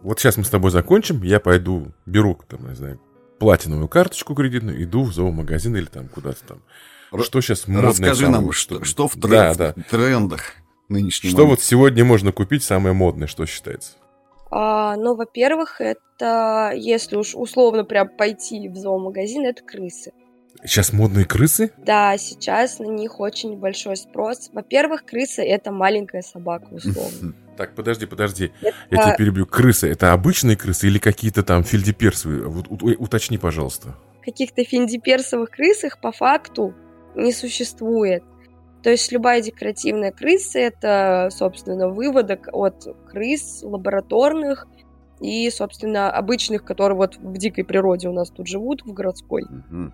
[0.00, 3.00] вот сейчас мы с тобой закончим, я пойду, беру, там, не знаю,
[3.38, 6.62] платиновую карточку кредитную, иду в зоомагазин или там куда-то там.
[7.22, 7.90] Что сейчас модное?
[7.90, 9.82] Расскажи самое, нам, что, что в, тренд, да, да.
[9.90, 10.54] трендах
[10.88, 11.30] нынешнего.
[11.30, 11.58] Что момент.
[11.58, 13.92] вот сегодня можно купить самое модное, что считается?
[14.50, 20.12] А, ну, во-первых, это, если уж условно прям пойти в зоомагазин, это крысы.
[20.62, 21.72] Сейчас модные крысы?
[21.78, 24.50] Да, сейчас на них очень большой спрос.
[24.52, 27.34] Во-первых, крысы это маленькая собака, условно.
[27.56, 28.52] Так, подожди, подожди.
[28.60, 28.74] Это...
[28.90, 29.46] Я тебя перебью.
[29.46, 32.44] Крысы это обычные крысы или какие-то там фельдеперсовые?
[32.44, 33.94] Вот уточни, пожалуйста.
[34.24, 36.74] Каких-то финдиперсовых крысах по факту
[37.14, 38.22] не существует.
[38.82, 44.68] То есть любая декоративная крыса– это, собственно, выводок от крыс лабораторных
[45.20, 49.42] и, собственно, обычных, которые вот в дикой природе у нас тут живут, в городской.
[49.44, 49.92] Угу.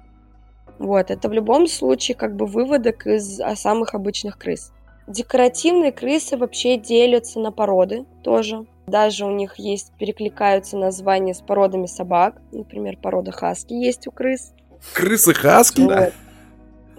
[0.78, 4.72] Вот, это в любом случае как бы выводок из а, самых обычных крыс.
[5.06, 8.66] Декоративные крысы вообще делятся на породы тоже.
[8.86, 12.36] Даже у них есть, перекликаются названия с породами собак.
[12.52, 14.52] Например, порода хаски есть у крыс.
[14.94, 15.80] Крысы хаски?
[15.80, 16.12] Вот.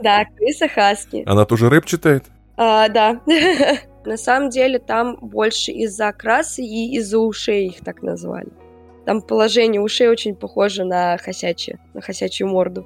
[0.02, 1.24] Да, крыса хаски.
[1.26, 2.26] Она тоже рэп читает?
[2.58, 3.22] А, да.
[4.06, 8.50] На самом деле там больше из-за окраса и из-за ушей их так назвали.
[9.06, 12.86] Там положение ушей очень похоже на хосячье, на хосячью морду.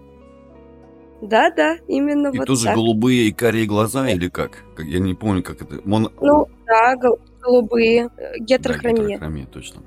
[1.22, 2.76] Да-да, именно и вот тоже так.
[2.76, 4.64] голубые и карие глаза или как?
[4.78, 5.82] Я не помню, как это.
[5.84, 6.12] Мон...
[6.22, 8.10] Ну, да, гол- голубые.
[8.40, 9.02] Гетерохромия.
[9.02, 9.82] Да, гетерохромия, точно.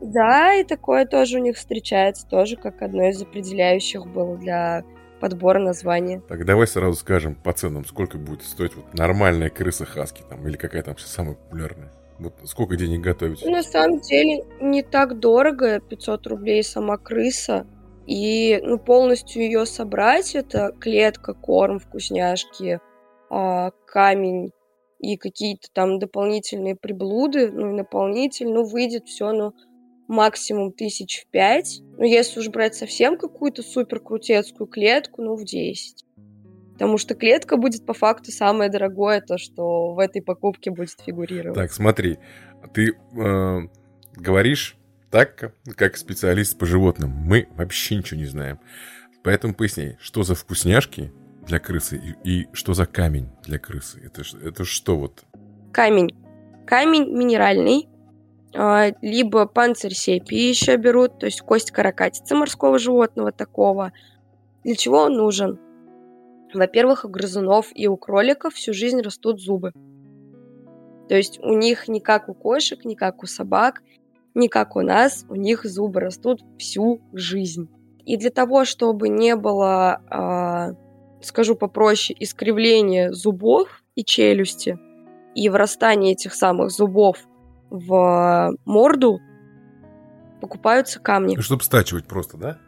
[0.00, 4.84] Да, и такое тоже у них встречается, тоже как одно из определяющих было для
[5.20, 6.20] подбора названия.
[6.28, 10.56] Так давай сразу скажем по ценам, сколько будет стоить вот нормальная крыса хаски там, или
[10.56, 11.92] какая там самая популярная?
[12.18, 13.44] Вот сколько денег готовить?
[13.44, 17.66] На самом деле не так дорого, 500 рублей сама крыса.
[18.06, 22.80] И ну, полностью ее собрать, это клетка, корм, вкусняшки,
[23.30, 24.50] э, камень
[24.98, 29.52] и какие-то там дополнительные приблуды, ну и наполнитель, ну выйдет все, ну
[30.08, 31.80] максимум тысяч в пять.
[31.98, 36.04] Но если уж брать совсем какую-то супер крутецкую клетку, ну в 10.
[36.74, 41.54] Потому что клетка будет по факту самое дорогое, то, что в этой покупке будет фигурировать.
[41.54, 42.18] Так, смотри,
[42.74, 43.58] ты э,
[44.16, 44.76] говоришь
[45.12, 47.10] так, как специалист по животным.
[47.10, 48.58] Мы вообще ничего не знаем.
[49.22, 51.12] Поэтому поясни, что за вкусняшки
[51.46, 54.00] для крысы и, и что за камень для крысы?
[54.04, 55.24] Это, это что вот?
[55.70, 56.16] Камень.
[56.66, 57.88] Камень минеральный,
[58.54, 63.92] а, либо панцирь сепии еще берут, то есть кость каракатицы морского животного такого.
[64.64, 65.60] Для чего он нужен?
[66.54, 69.72] Во-первых, у грызунов и у кроликов всю жизнь растут зубы.
[71.08, 73.82] То есть у них не как у кошек, не как у собак,
[74.34, 77.68] не как у нас, у них зубы растут всю жизнь.
[78.04, 84.78] И для того, чтобы не было, э, скажу попроще, искривления зубов и челюсти,
[85.34, 87.18] и врастания этих самых зубов
[87.70, 89.20] в морду
[90.40, 91.40] покупаются камни.
[91.40, 92.58] Чтобы стачивать просто, да?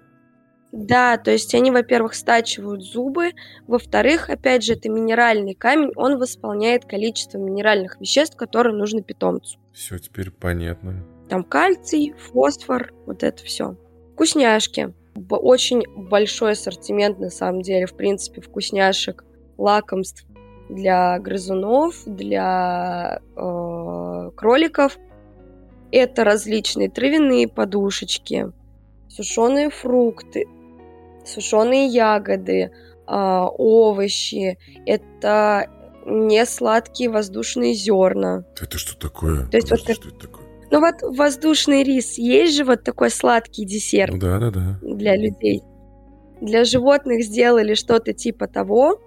[0.72, 3.30] Да, то есть они, во-первых, стачивают зубы,
[3.68, 9.58] во-вторых, опять же, это минеральный камень, он восполняет количество минеральных веществ, которые нужны питомцу.
[9.72, 11.06] Все теперь понятно.
[11.34, 13.74] Там кальций, фосфор, вот это все.
[14.12, 14.94] Вкусняшки.
[15.30, 19.24] Очень большой ассортимент, на самом деле, в принципе, вкусняшек,
[19.58, 20.24] лакомств
[20.68, 24.96] для грызунов, для э, кроликов.
[25.90, 28.52] Это различные травяные подушечки,
[29.08, 30.46] сушеные фрукты,
[31.24, 32.70] сушеные ягоды, э,
[33.08, 34.56] овощи.
[34.86, 35.68] Это
[36.06, 38.44] не сладкие воздушные зерна.
[38.56, 39.48] Это что такое?
[39.48, 40.43] То есть Подожди, вот что это такое?
[40.74, 44.12] Ну вот воздушный рис есть же вот такой сладкий десерт.
[44.12, 44.78] Ну да, да, да.
[44.82, 45.62] Для людей.
[46.40, 49.00] Для животных сделали что-то типа того,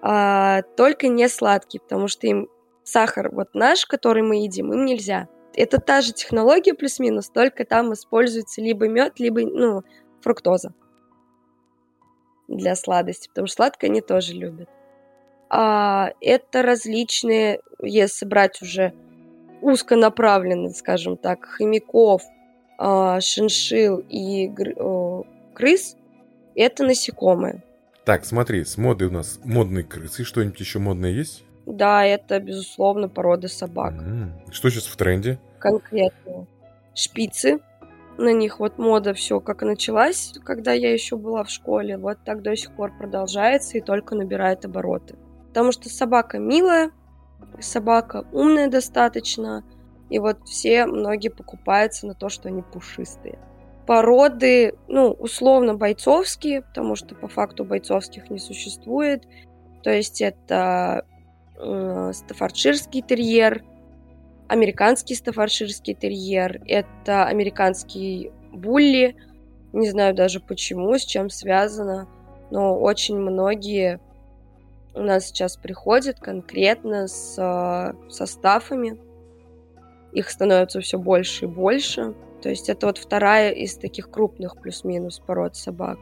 [0.00, 2.48] а, только не сладкий, потому что им
[2.84, 5.28] сахар вот наш, который мы едим, им нельзя.
[5.54, 9.82] это та же технология плюс-минус, только там используется либо мед, либо ну,
[10.22, 10.72] фруктоза
[12.48, 14.70] для сладости, потому что сладкое они тоже любят.
[15.50, 18.94] А, это различные, если брать уже
[19.64, 22.22] узконаправленно, скажем так, хомяков,
[22.78, 24.52] а, шиншил и
[25.54, 25.96] крыс,
[26.54, 27.62] это насекомые.
[28.04, 30.24] Так, смотри, с модой у нас модные крысы.
[30.24, 31.44] Что-нибудь еще модное есть?
[31.64, 33.94] Да, это, безусловно, порода собак.
[33.94, 34.52] Mm-hmm.
[34.52, 35.38] Что сейчас в тренде?
[35.58, 36.46] Конкретно.
[36.94, 37.60] Шпицы.
[38.18, 41.96] На них вот мода все как началась, когда я еще была в школе.
[41.96, 45.16] Вот так до сих пор продолжается и только набирает обороты.
[45.48, 46.90] Потому что собака милая,
[47.60, 49.64] собака умная достаточно,
[50.10, 53.38] и вот все, многие покупаются на то, что они пушистые.
[53.86, 59.24] Породы, ну, условно бойцовские, потому что по факту бойцовских не существует.
[59.82, 61.04] То есть это
[61.58, 63.62] э, стаффордширский терьер,
[64.48, 69.16] американский стаффордширский терьер, это американский булли.
[69.72, 72.08] Не знаю даже почему, с чем связано,
[72.50, 74.00] но очень многие
[74.94, 78.98] у нас сейчас приходят конкретно с э, составами.
[80.12, 82.14] Их становится все больше и больше.
[82.42, 85.98] То есть это вот вторая из таких крупных плюс-минус пород собак.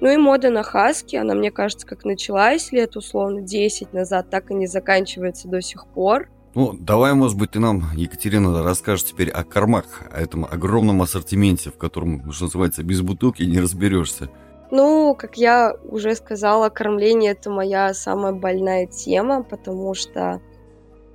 [0.00, 4.50] Ну и мода на хаски, она, мне кажется, как началась лет условно 10 назад, так
[4.50, 6.28] и не заканчивается до сих пор.
[6.54, 11.70] Ну, давай, может быть, ты нам, Екатерина, расскажешь теперь о кормах, о этом огромном ассортименте,
[11.70, 14.30] в котором, что называется, без бутылки не разберешься.
[14.70, 20.40] Ну, как я уже сказала, кормление это моя самая больная тема, потому что,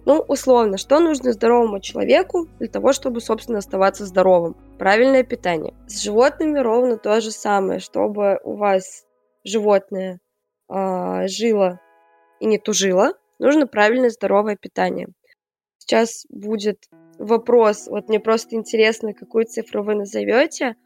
[0.06, 4.56] ну, условно, что нужно здоровому человеку для того, чтобы, собственно, оставаться здоровым?
[4.78, 5.74] Правильное питание.
[5.88, 9.06] С животными ровно то же самое, чтобы у вас
[9.44, 10.20] животное
[10.70, 11.82] э, жило
[12.40, 15.10] и не тужило, нужно правильное здоровое питание.
[15.78, 16.86] Сейчас будет
[17.18, 20.78] вопрос, вот мне просто интересно, какую цифру вы назовете–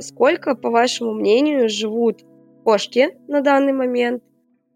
[0.00, 2.24] сколько, по вашему мнению, живут
[2.64, 4.22] кошки на данный момент,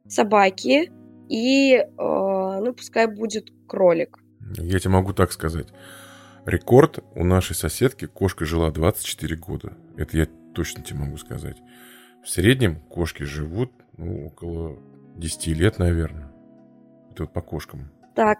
[0.08, 0.92] собаки
[1.28, 4.18] и, э, ну, пускай будет кролик?
[4.58, 5.68] Я тебе могу так сказать.
[6.44, 9.72] Рекорд у нашей соседки кошка жила 24 года.
[9.96, 11.56] Это я точно тебе могу сказать.
[12.22, 14.78] В среднем кошки живут ну, около
[15.16, 16.30] 10 лет, наверное.
[17.10, 17.90] Это вот по кошкам.
[18.14, 18.38] Так,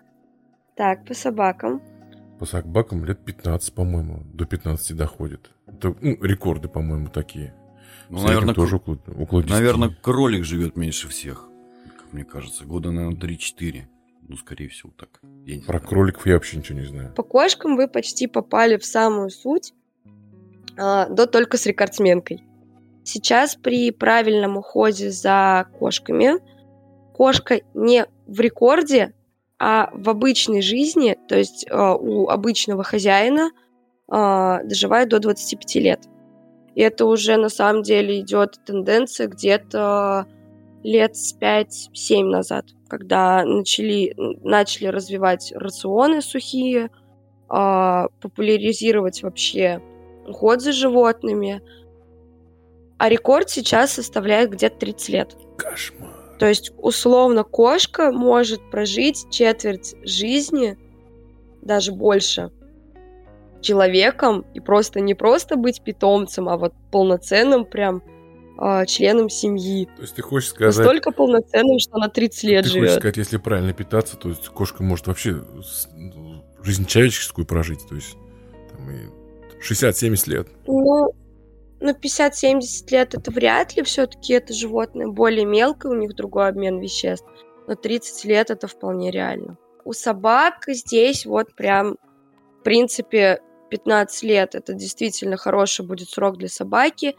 [0.77, 1.83] так, по собакам.
[2.39, 5.51] По собакам лет 15, по-моему, до 15 доходит.
[5.77, 7.55] Это ну, рекорды, по-моему, такие.
[8.09, 9.51] Ну, наверное, тоже около, около 10.
[9.51, 11.49] Наверное, кролик живет меньше всех,
[11.99, 12.65] как мне кажется.
[12.65, 13.83] Года, наверное, 3-4.
[14.29, 15.21] Ну, скорее всего, так.
[15.45, 15.89] Я Про знаю.
[15.89, 17.13] кроликов я вообще ничего не знаю.
[17.15, 19.75] По кошкам вы почти попали в самую суть,
[20.79, 22.43] а, да только с рекордсменкой.
[23.05, 26.41] Сейчас при правильном уходе за кошками
[27.13, 29.15] кошка не в рекорде,
[29.59, 33.51] а в обычной жизни, то есть э, у обычного хозяина–
[34.11, 36.01] э, доживают до 25 лет.
[36.75, 40.27] И это уже на самом деле идет тенденция где-то
[40.83, 46.91] лет с 5-7 назад, когда начали, начали развивать рационы сухие,
[47.51, 49.81] э, популяризировать вообще
[50.27, 51.63] уход за животными.
[52.99, 55.37] А рекорд сейчас составляет где-то 30 лет.
[55.57, 56.17] Кошмар.
[56.39, 60.77] То есть, условно, кошка может прожить четверть жизни,
[61.63, 62.51] даже больше,
[63.61, 68.03] человеком и просто не просто быть питомцем, а вот полноценным прям
[68.61, 69.87] э, членом семьи.
[69.97, 70.77] То есть ты хочешь сказать...
[70.77, 72.83] Настолько полноценным, что на 30 лет ты живет.
[72.83, 75.43] Ты хочешь сказать, если правильно питаться, то есть кошка может вообще
[76.63, 78.17] жизнь человеческую прожить, то есть
[78.73, 79.09] там и
[79.63, 80.49] 60-70 лет.
[80.67, 81.13] Ну,
[81.81, 86.81] ну 50-70 лет это вряд ли, все-таки это животное более мелкое, у них другой обмен
[86.81, 87.27] веществ.
[87.67, 89.59] Но 30 лет это вполне реально.
[89.85, 91.97] У собак здесь вот прям,
[92.67, 97.15] принципе, 15 лет это действительно хороший будет срок для собаки.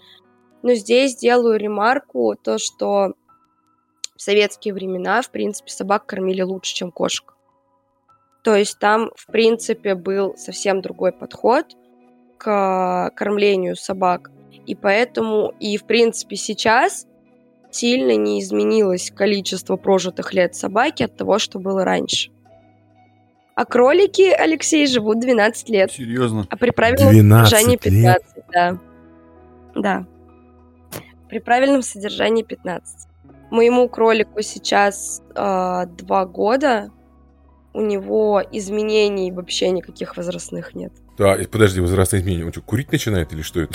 [0.61, 3.13] Но здесь делаю ремарку, то, что
[4.17, 7.33] в советские времена, в принципе, собак кормили лучше, чем кошек.
[8.43, 11.65] То есть там, в принципе, был совсем другой подход
[12.37, 14.29] к кормлению собак.
[14.65, 17.07] И поэтому, и в принципе сейчас
[17.71, 22.31] сильно не изменилось количество прожитых лет собаки от того, что было раньше.
[23.57, 25.91] А кролики, Алексей, живут 12 лет.
[25.91, 26.45] Серьезно?
[26.47, 28.45] А при правильном содержании 15, лет?
[28.53, 28.77] да.
[29.73, 30.05] Да.
[31.27, 33.07] При правильном содержании 15.
[33.49, 36.91] Моему кролику сейчас э, 2 года.
[37.73, 40.93] У него изменений вообще никаких возрастных нет.
[41.17, 42.45] Да, подожди, возрастные изменения.
[42.45, 43.73] Он что, курить начинает или что это?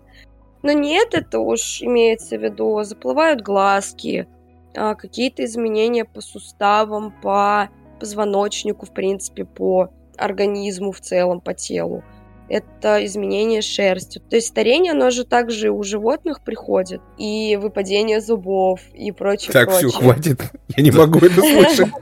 [0.62, 4.28] Ну нет, это уж имеется в виду, заплывают глазки,
[4.76, 7.70] а, какие-то изменения по суставам, по
[8.00, 12.02] позвоночнику, в принципе, по организму в целом, по телу.
[12.48, 14.20] Это изменение шерсти.
[14.28, 17.00] То есть старение, оно же также у животных приходит.
[17.16, 19.90] И выпадение зубов, и прочее, Так, прочее.
[19.90, 20.40] все, хватит.
[20.76, 21.92] Я не могу это слушать.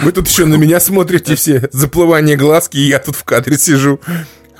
[0.00, 1.68] Вы тут еще на меня смотрите все.
[1.70, 4.00] Заплывание глазки, и я тут в кадре сижу.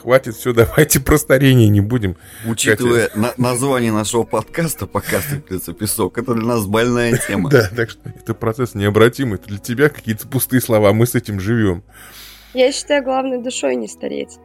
[0.02, 2.16] Хватит, все, давайте про старение не будем.
[2.44, 7.48] Учитывая на- название нашего подкаста «Пока сыплется песок», это для нас больная тема.
[7.50, 9.36] Да, так что это процесс необратимый.
[9.36, 11.84] Это для тебя какие-то пустые слова, мы с этим живем.
[12.52, 14.38] Я считаю, главное душой не стареть.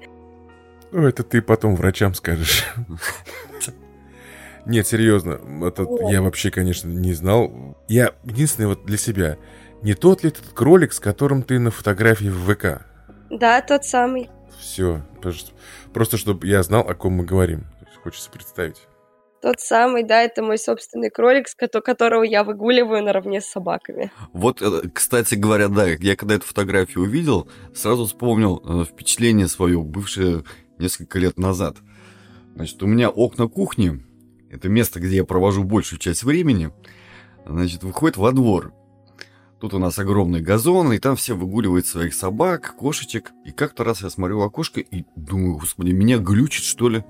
[0.91, 2.64] Ну, это ты потом врачам скажешь.
[4.66, 7.78] Нет, серьезно, это я вообще, конечно, не знал.
[7.88, 9.38] Я единственное вот для себя,
[9.82, 12.86] не тот ли этот кролик, с которым ты на фотографии в ВК?
[13.30, 14.30] Да, тот самый.
[14.60, 15.01] Все,
[15.93, 17.66] просто чтобы я знал, о ком мы говорим.
[18.03, 18.88] Хочется представить.
[19.41, 21.47] Тот самый, да, это мой собственный кролик,
[21.82, 24.12] которого я выгуливаю наравне с собаками.
[24.34, 29.82] Вот, э, кстати говоря, да, я когда эту фотографию увидел, сразу вспомнил э, впечатление свое,
[29.84, 30.43] бывшее
[30.80, 31.78] несколько лет назад.
[32.55, 34.03] Значит, у меня окна кухни,
[34.49, 36.72] это место, где я провожу большую часть времени,
[37.45, 38.74] значит, выходит во двор.
[39.60, 43.32] Тут у нас огромный газон, и там все выгуливают своих собак, кошечек.
[43.43, 47.03] И как-то раз я смотрю в окошко и думаю, господи, меня глючит, что ли?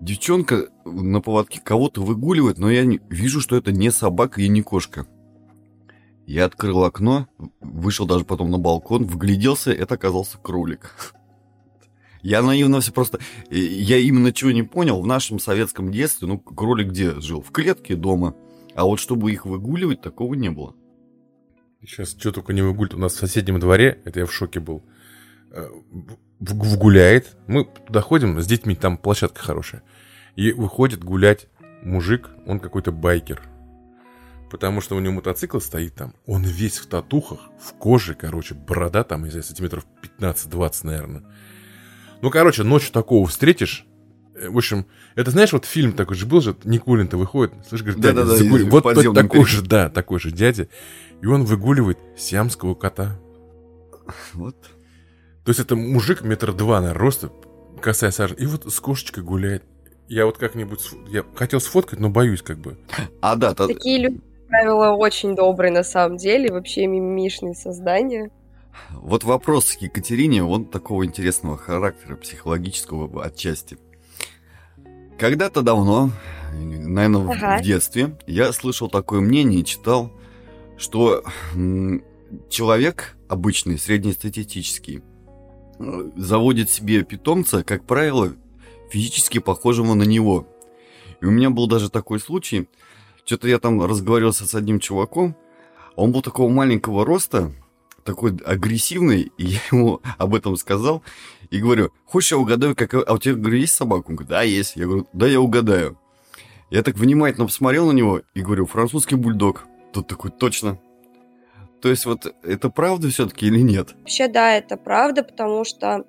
[0.00, 5.06] Девчонка на поводке кого-то выгуливает, но я вижу, что это не собака и не кошка.
[6.26, 7.28] Я открыл окно,
[7.60, 11.14] вышел даже потом на балкон, вгляделся, это оказался кролик.
[12.22, 13.20] Я наивно все просто...
[13.48, 17.40] э, Я именно чего не понял, в нашем советском детстве, ну, кролик где жил?
[17.40, 18.34] В клетке дома.
[18.74, 20.74] А вот чтобы их выгуливать, такого не было.
[21.86, 22.94] Сейчас что только не выгулит.
[22.94, 24.84] У нас в соседнем дворе, это я в шоке был,
[25.52, 27.36] э, в- вгуляет.
[27.46, 29.82] Мы туда ходим с детьми, там площадка хорошая.
[30.34, 31.46] И выходит гулять
[31.82, 33.40] мужик, он какой-то байкер.
[34.50, 36.14] Потому что у него мотоцикл стоит там.
[36.26, 41.22] Он весь в татухах, в коже, короче, борода там, не знаю, сантиметров 15-20, наверное.
[42.20, 43.86] Ну, короче, ночью такого встретишь.
[44.36, 48.02] Э, В общем, это знаешь, вот фильм такой же был же, Никулин-то выходит, слышишь, говорит,
[48.02, 50.68] дядя, Да-да-да, загули- из Вот тот такой же, да, такой же дядя.
[51.22, 53.18] И он выгуливает сиамского кота.
[54.34, 54.56] Вот.
[55.44, 57.30] То есть это мужик метр два на роста,
[57.80, 59.62] косая сажа, и вот с кошечкой гуляет.
[60.08, 60.80] Я вот как-нибудь...
[60.80, 62.78] сф- Я хотел сфоткать, но боюсь как бы.
[63.20, 68.30] А, да, та- Такие люди, как правило, очень добрые на самом деле, вообще мимишные создания.
[68.92, 73.78] вот вопрос к Екатерине, он такого интересного характера, психологического отчасти.
[75.18, 76.10] Когда-то давно,
[76.52, 77.58] наверное, в- Ага.
[77.58, 80.12] в детстве, я слышал такое мнение, читал,
[80.76, 81.24] что
[82.50, 85.02] человек обычный, среднестатистический,
[85.78, 88.34] э, заводит себе питомца, как правило,
[88.90, 90.46] физически похожего на него.
[91.20, 92.68] И у меня был даже такой случай,
[93.24, 95.34] что-то я там разговаривался с одним чуваком,
[95.96, 97.52] он был такого маленького роста,
[98.04, 101.02] такой агрессивный, и я ему об этом сказал,
[101.50, 102.94] и говорю, хочешь я угадаю, как...
[102.94, 104.08] А у тебя, говорю, есть собака?
[104.08, 104.76] Он говорит, да, есть.
[104.76, 105.98] Я говорю, да, я угадаю.
[106.70, 109.66] Я так внимательно посмотрел на него и говорю, французский бульдог.
[109.92, 110.78] Тут такой, точно.
[111.80, 113.94] То есть вот это правда все-таки или нет?
[114.00, 116.04] Вообще, да, это правда, потому что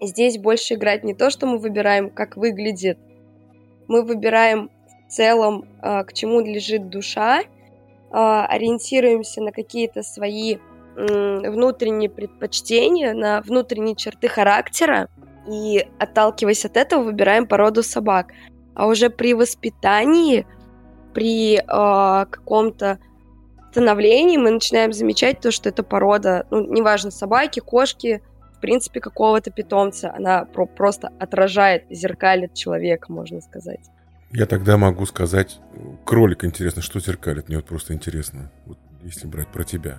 [0.00, 2.98] здесь больше играть не то, что мы выбираем, как выглядит.
[3.86, 4.70] Мы выбираем
[5.06, 7.42] в целом, а, к чему лежит душа,
[8.10, 10.56] а, ориентируемся на какие-то свои
[10.96, 15.08] внутренние предпочтения, на внутренние черты характера,
[15.48, 18.32] и, отталкиваясь от этого, выбираем породу собак.
[18.74, 20.46] А уже при воспитании,
[21.14, 22.98] при а, каком-то
[23.70, 28.22] становлении мы начинаем замечать то, что эта порода, ну, неважно, собаки, кошки,
[28.56, 33.90] в принципе, какого-то питомца, она про- просто отражает, зеркалит человека, можно сказать.
[34.32, 35.60] Я тогда могу сказать,
[36.04, 39.98] кролик интересно, что зеркалит, мне вот просто интересно, вот если брать про тебя.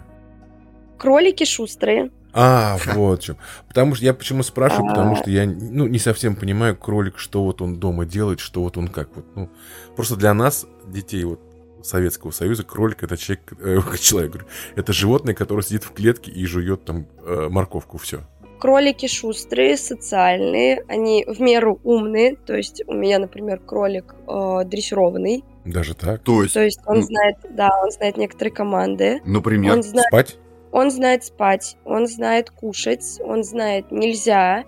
[0.97, 2.11] Кролики шустрые.
[2.33, 3.37] А, вот в чем.
[3.67, 4.89] Потому что я почему спрашиваю, А.
[4.89, 8.77] потому что я ну, не совсем понимаю, кролик, что вот он дома делает, что вот
[8.77, 9.25] он как вот.
[9.35, 9.49] Ну,
[9.95, 11.39] просто для нас, детей вот
[11.81, 16.45] Советского Союза, кролик это человек, э, человек, говорю, это животное, которое сидит в клетке и
[16.45, 18.19] жует там э, морковку, все.
[18.59, 25.43] Кролики шустрые, социальные, они в меру умные, то есть у меня, например, кролик э, дрессированный,
[25.63, 26.21] Даже так.
[26.21, 27.01] То есть, то есть он Ну.
[27.03, 30.37] знает, да, он знает некоторые команды, например, он знает Спать?
[30.77, 34.63] Он знает спать, он знает кушать, он знает нельзя,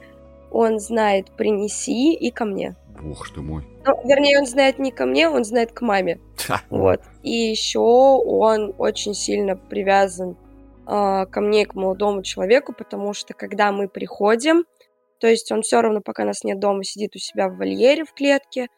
[0.50, 2.76] он знает принеси и ко мне.
[3.00, 3.64] бог ты мой.
[3.86, 6.20] Ну, вернее, он знает не ко мне, он знает к маме.
[6.36, 6.62] Ха.
[6.72, 7.02] Вот.
[7.22, 10.36] И еще он очень сильно привязан
[10.88, 14.66] а, ко мне к молодому человеку, потому что когда мы приходим,
[15.20, 18.16] то есть он все равно, пока нас нет дома, сидит у себя в вольере в
[18.16, 18.70] клетке.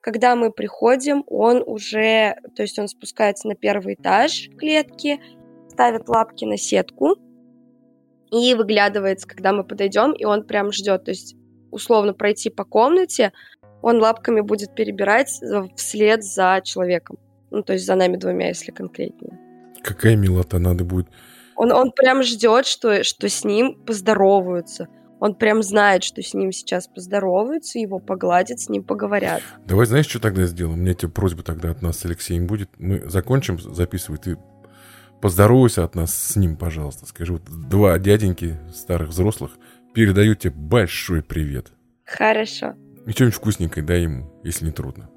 [0.00, 5.20] Когда мы приходим, он уже, то есть он спускается на первый этаж клетки,
[5.70, 7.16] ставит лапки на сетку
[8.30, 11.04] и выглядывается, когда мы подойдем, и он прям ждет.
[11.04, 11.36] То есть,
[11.70, 13.32] условно, пройти по комнате,
[13.82, 15.40] он лапками будет перебирать
[15.76, 17.18] вслед за человеком.
[17.50, 19.38] Ну, то есть за нами двумя, если конкретнее.
[19.82, 21.08] Какая милота надо будет.
[21.56, 24.88] Он, он прям ждет, что, что с ним поздороваются.
[25.18, 29.42] Он прям знает, что с ним сейчас поздороваются, его погладят, с ним поговорят.
[29.66, 30.78] Давай, знаешь, что тогда сделаем?
[30.78, 32.70] У меня тебе просьба тогда от нас с Алексеем будет.
[32.78, 34.38] Мы закончим записывать, ты
[35.20, 37.06] поздоровайся от нас с ним, пожалуйста.
[37.06, 39.52] Скажи, вот два дяденьки старых взрослых
[39.94, 41.72] передают тебе большой привет.
[42.04, 42.74] Хорошо.
[43.06, 45.10] И что-нибудь вкусненькое дай ему, если не трудно.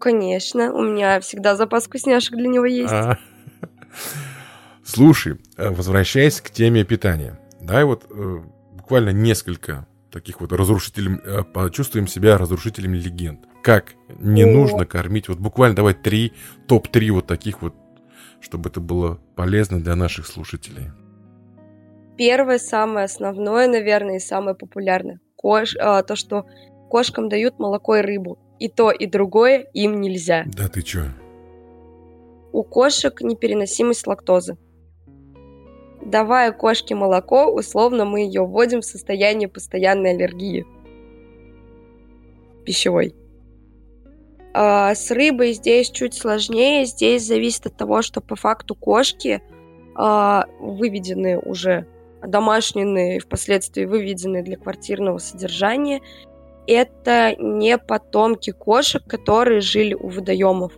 [0.00, 2.92] Конечно, у меня всегда запас вкусняшек для него есть.
[2.92, 3.18] А.
[4.84, 7.38] Слушай, э, возвращаясь к теме питания.
[7.60, 8.38] Дай вот э,
[8.72, 13.40] буквально несколько таких вот разрушителей, э, почувствуем себя разрушителями легенд.
[13.62, 14.46] Как не О.
[14.46, 16.32] нужно кормить, вот буквально давай три,
[16.66, 17.74] топ-3 вот таких вот,
[18.40, 20.90] чтобы это было полезно для наших слушателей.
[22.16, 25.20] Первое, самое основное, наверное, и самое популярное.
[25.36, 26.46] Кош, а, то, что
[26.90, 28.38] кошкам дают молоко и рыбу.
[28.58, 30.44] И то, и другое им нельзя.
[30.46, 31.04] Да ты чё?
[32.52, 34.56] У кошек непереносимость лактозы.
[36.04, 40.66] Давая кошке молоко, условно мы ее вводим в состояние постоянной аллергии.
[42.64, 43.14] Пищевой.
[44.60, 46.84] А с рыбой здесь чуть сложнее.
[46.84, 49.40] Здесь зависит от того, что по факту кошки
[49.94, 51.86] а, выведены уже,
[52.26, 56.00] домашние, впоследствии выведены для квартирного содержания
[56.66, 60.72] это не потомки кошек, которые жили у водоемов.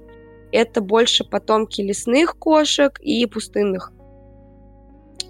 [0.53, 3.93] Это больше потомки лесных кошек и пустынных.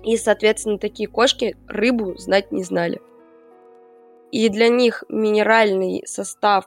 [0.02, 3.00] И, соответственно, такие кошки рыбу знать не знали.
[4.32, 6.64] И для них минеральный состав,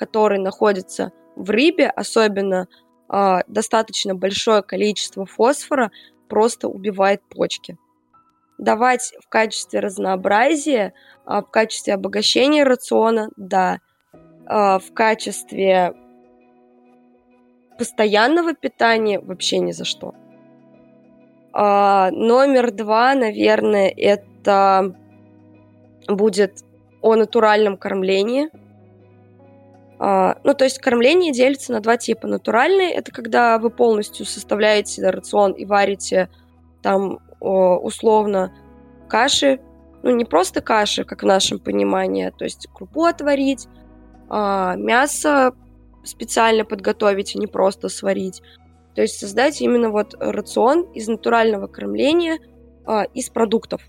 [0.00, 2.66] который находится в рыбе, особенно
[3.48, 5.90] достаточно большое количество фосфора,
[6.28, 7.76] просто убивает почки
[8.60, 10.92] давать в качестве разнообразия,
[11.24, 13.80] а, в качестве обогащения рациона, да,
[14.46, 15.94] а, в качестве
[17.78, 20.14] постоянного питания вообще ни за что.
[21.52, 24.94] А, номер два, наверное, это
[26.06, 26.62] будет
[27.00, 28.50] о натуральном кормлении.
[30.02, 32.26] Ну, то есть кормление делится на два типа.
[32.26, 36.30] Натуральное– это когда вы полностью составляете рацион и варите
[36.80, 38.50] там условно
[39.10, 39.60] каши,
[40.02, 43.68] ну не просто каши, как в нашем понимании, то есть крупу отварить,
[44.28, 45.52] а, мясо
[46.04, 48.42] специально подготовить, а не просто сварить.
[48.94, 52.38] То есть создать именно вот рацион из натурального кормления
[52.86, 53.82] а, из продуктов.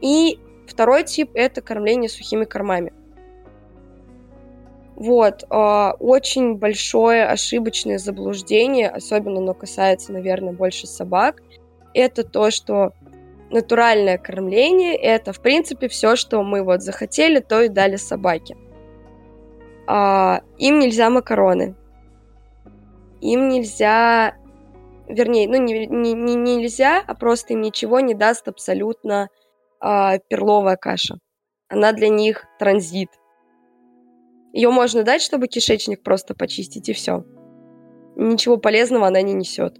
[0.00, 2.92] И второй тип это кормление сухими кормами.
[4.96, 11.42] Вот, э, очень большое ошибочное заблуждение, особенно оно касается, наверное, больше собак,
[11.92, 12.92] это то, что
[13.50, 18.56] натуральное кормление– это, в принципе, все, что мы вот захотели, то и дали собаке.
[19.86, 21.74] А, им нельзя макароны.
[23.20, 24.34] Им нельзя...
[25.08, 29.28] Вернее, ну, не, не, не нельзя, а просто им ничего не даст абсолютно
[29.78, 31.18] а, перловая каша.
[31.68, 33.10] Она для них транзит.
[34.56, 37.26] Ее можно дать, чтобы кишечник просто почистить, и все.
[38.16, 39.76] Ничего полезного она не несет.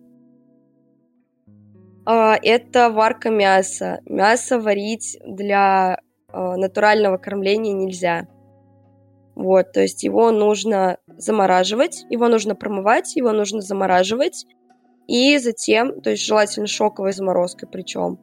[2.04, 4.00] А, это варка мяса.
[4.04, 5.98] Мясо варить для
[6.28, 8.28] а, натурального кормления нельзя.
[9.34, 14.44] Вот, то есть его нужно замораживать, его нужно промывать, его нужно замораживать,
[15.08, 18.18] и затем, то есть желательно шоковой заморозкой причем,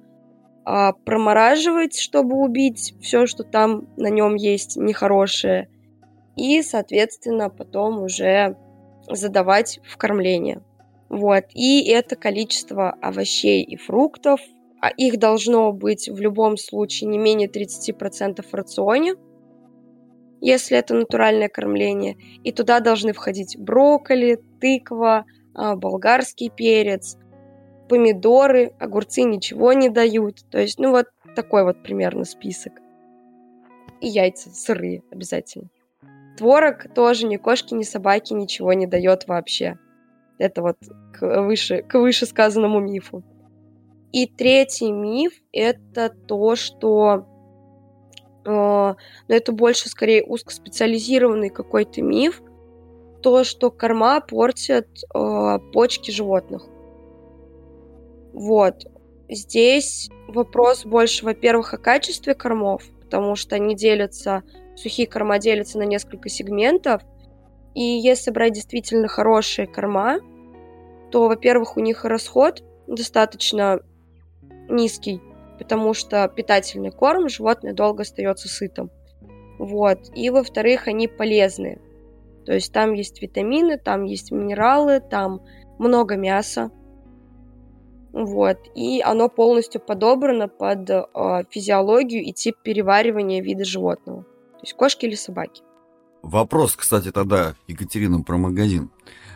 [0.66, 5.68] а, промораживать, чтобы убить все, что там на нем есть нехорошее,
[6.36, 8.58] и, соответственно, потом уже
[9.10, 10.62] задавать в кормление.
[11.10, 11.46] Вот.
[11.54, 14.42] И это количество овощей и фруктов.
[14.82, 19.16] А их должно быть в любом случае не менее 30% в рационе,
[20.42, 22.18] если это натуральное кормление.
[22.44, 27.18] И туда должны входить брокколи, тыква, а, болгарский перец,
[27.88, 30.44] помидоры, огурцы ничего не дают.
[30.52, 32.74] То есть, ну вот такой вот примерно список.
[34.02, 35.70] И яйца сырые обязательно.
[36.38, 39.78] Творог тоже ни кошки, ни собаки ничего не дает вообще.
[40.38, 40.78] Это вот
[41.14, 43.24] к выше, к выше сказанному мифу.
[44.12, 47.26] И третий миф– это то, что
[48.46, 48.96] э, но
[49.28, 52.42] это больше скорее узкоспециализированный какой-то миф,
[53.22, 56.68] то, что корма портят э, почки животных.
[58.34, 58.86] Вот.
[59.30, 64.44] Здесь вопрос больше, во-первых, о качестве кормов, потому что они делятся,
[64.76, 67.02] сухие корма делятся на несколько сегментов,
[67.76, 70.20] и если брать действительно хорошие корма,
[71.12, 73.80] то, во-первых, у них расход достаточно
[74.70, 75.22] низкий,
[75.58, 78.92] потому что питательный корм животное долго остается сытым.
[79.60, 80.00] Вот.
[80.16, 81.80] И, во-вторых, они полезные.
[82.46, 85.42] То есть там есть витамины, там есть минералы, там
[85.80, 86.72] много мяса.
[88.12, 88.58] Вот.
[88.76, 91.04] И оно полностью подобрано под э,
[91.50, 94.26] физиологию и тип переваривания вида животного.
[94.64, 95.62] То есть кошки или собаки.
[96.22, 98.92] Вопрос, кстати, тогда, Екатерина, про магазин.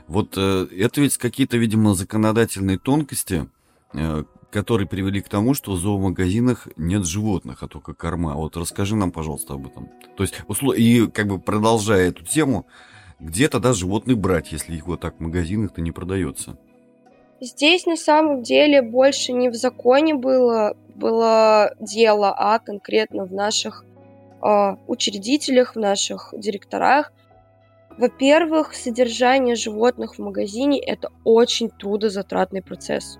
[0.07, 3.49] Вот э, это ведь какие-то, видимо, законодательные тонкости,
[3.93, 8.35] э, которые привели к тому, что в зоомагазинах нет животных, а только корма.
[8.35, 9.89] Вот расскажи нам, пожалуйста, об этом.
[10.15, 10.35] То есть,
[10.77, 12.65] и как бы продолжая эту тему,
[13.19, 16.57] где тогда животных брать, если их вот так в магазинах-то не продается?
[17.41, 23.83] Здесь на самом деле больше не в законе было, было дело, а конкретно в наших
[24.41, 27.11] э, учредителях, в наших директорах.
[27.97, 33.19] Во-первых, содержание животных в магазине это очень трудозатратный процесс.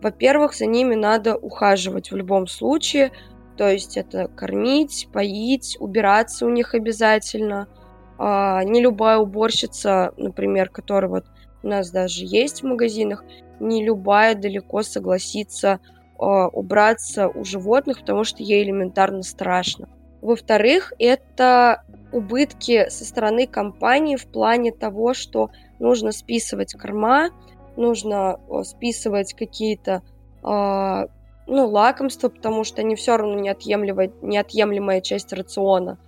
[0.00, 3.12] Во-первых, за ними надо ухаживать в любом случае,
[3.58, 7.68] то есть это кормить, поить, убираться у них обязательно.
[8.16, 11.24] А, не любая уборщица, например, которая вот
[11.62, 13.22] у нас даже есть в магазинах,
[13.60, 15.80] не любая далеко согласится
[16.26, 19.88] убраться у животных, потому что ей элементарно страшно.
[20.20, 27.30] Во-вторых, это убытки со стороны компании в плане того, что нужно списывать корма,
[27.76, 30.02] нужно списывать какие-то
[30.42, 31.06] э,
[31.46, 35.98] ну, лакомства, потому что они все равно неотъемлемая, неотъемлемая часть рациона.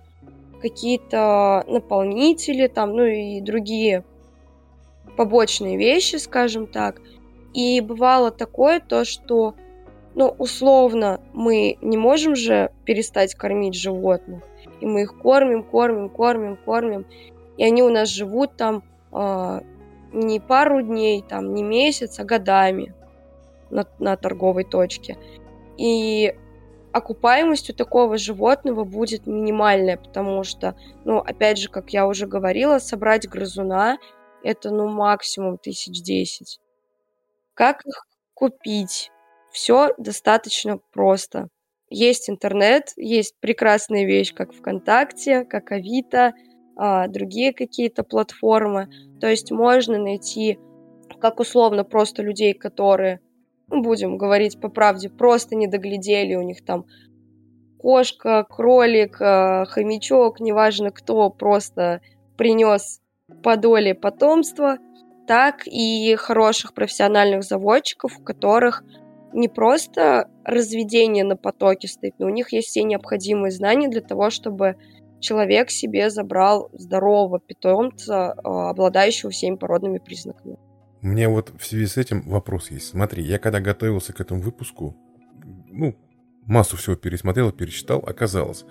[0.61, 4.05] Какие-то наполнители, там, ну и другие
[5.17, 7.01] побочные вещи, скажем так.
[7.53, 9.55] И бывало такое то, что,
[10.15, 14.43] ну, условно, мы не можем же перестать кормить животных.
[14.79, 17.05] И мы их кормим, кормим, кормим, кормим.
[17.57, 19.61] И они у нас живут там э,
[20.11, 22.93] не пару дней, там, не месяц, а годами
[23.69, 25.17] на, на торговой точке.
[25.77, 26.35] И
[26.91, 32.79] окупаемость у такого животного будет минимальная, потому что, ну, опять же, как я уже говорила,
[32.79, 33.97] собрать грызуна
[34.43, 36.59] это, ну, максимум тысяч десять.
[37.53, 39.11] Как их купить?
[39.53, 41.47] Все достаточно просто.
[41.89, 46.33] Есть интернет, есть прекрасная вещь, как ВКонтакте, как Авито,
[46.75, 48.89] а, другие какие-то платформы.
[49.21, 50.57] То есть можно найти,
[51.21, 53.19] как условно, просто людей, которые,
[53.67, 56.85] ну, будем говорить по правде, просто не доглядели, у них там
[57.77, 62.01] кошка, кролик, а, хомячок, неважно кто, просто
[62.37, 63.01] принес
[63.43, 64.79] по доле потомства,
[65.27, 68.83] так и хороших профессиональных заводчиков, у которых
[69.33, 74.29] не просто разведение на потоке стоит, но у них есть все необходимые знания для того,
[74.29, 74.75] чтобы
[75.19, 80.57] человек себе забрал здорового питомца, а, обладающего всеми породными признаками.
[81.01, 82.89] У меня вот в связи с этим вопрос есть.
[82.89, 84.95] Смотри, я когда готовился к этому выпуску,
[85.69, 85.95] ну,
[86.45, 88.65] массу всего пересмотрел перечитал, оказалось,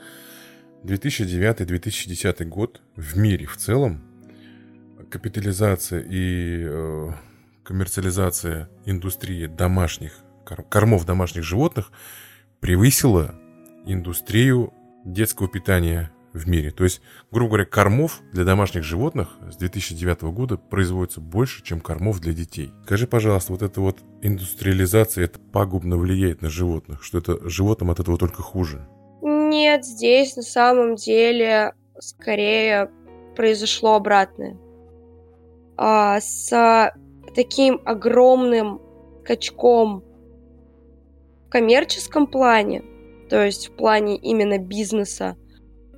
[0.85, 4.03] 2009-2010 год в мире в целом
[5.11, 7.09] капитализация и э,
[7.65, 11.91] коммерциализация индустрии домашних кормов домашних животных
[12.61, 13.35] превысила
[13.87, 14.73] индустрию
[15.05, 16.71] детского питания в мире.
[16.71, 22.21] То есть, грубо говоря, кормов для домашних животных с 2009 года производится больше, чем кормов
[22.21, 22.73] для детей.
[22.85, 27.03] Скажи, пожалуйста, вот эта вот индустриализация, это пагубно влияет на животных?
[27.03, 28.87] Что это животным от этого только хуже?
[29.21, 32.91] Нет, здесь на самом деле скорее
[33.37, 34.57] произошло обратное.
[35.77, 36.93] А, с
[37.35, 38.81] таким огромным
[39.25, 40.12] качком в
[41.53, 42.83] коммерческом плане,
[43.29, 45.37] то есть в плане именно бизнеса,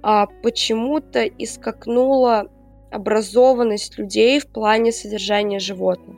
[0.02, 2.48] а почему-то искакнула
[2.90, 6.16] образованность людей в плане содержания животных.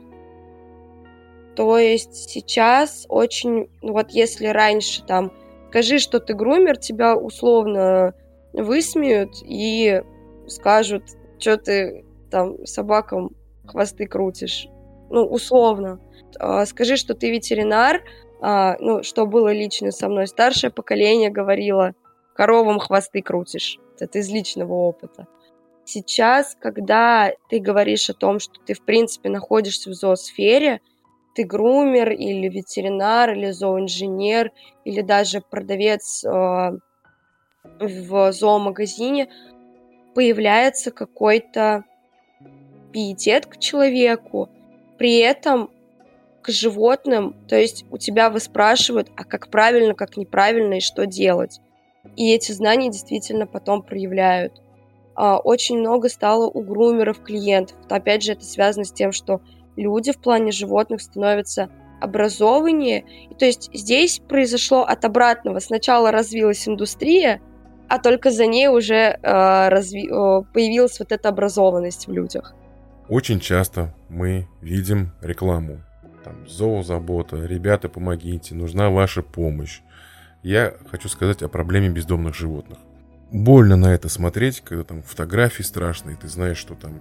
[1.55, 5.31] То есть сейчас очень, ну вот если раньше там,
[5.69, 8.15] скажи, что ты грумер, тебя условно
[8.53, 10.01] высмеют и
[10.47, 11.03] скажут,
[11.37, 13.35] что ты там собакам
[13.67, 14.67] хвосты крутишь.
[15.11, 15.99] Ну, условно.
[16.39, 18.01] А, скажи, что ты ветеринар,
[18.41, 20.27] а, ну, что было лично со мной.
[20.27, 21.93] Старшее поколение говорило,
[22.35, 23.79] коровам хвосты крутишь.
[23.99, 25.27] Это из личного опыта.
[25.85, 30.81] Сейчас, когда ты говоришь о том, что ты, в принципе, находишься в зоосфере,
[31.33, 34.51] ты грумер или ветеринар, или зооинженер,
[34.85, 36.29] или даже продавец э,
[37.79, 39.29] в зоомагазине,
[40.13, 41.85] появляется какой-то
[42.91, 44.49] пиетет к человеку,
[44.97, 45.69] при этом
[46.47, 51.59] к животным, то есть у тебя выспрашивают, а как правильно, как неправильно и что делать.
[52.15, 54.53] И эти знания действительно потом проявляют.
[55.13, 57.75] А, очень много стало у грумеров клиентов.
[57.89, 59.41] Опять же, это связано с тем, что
[59.75, 61.69] люди в плане животных становятся
[61.99, 63.03] образование.
[63.29, 65.59] И, то есть здесь произошло от обратного.
[65.59, 67.41] Сначала развилась индустрия,
[67.89, 70.07] а только за ней уже э, разви...
[70.53, 72.55] появилась вот эта образованность в людях.
[73.09, 75.81] Очень часто мы видим рекламу.
[76.27, 79.79] Там зоозабота, ребята, помогите, нужна ваша помощь.
[80.43, 82.79] Я хочу сказать о проблеме бездомных животных.
[83.31, 86.99] Больно на это смотреть, когда там фотографии страшные, ты знаешь, что там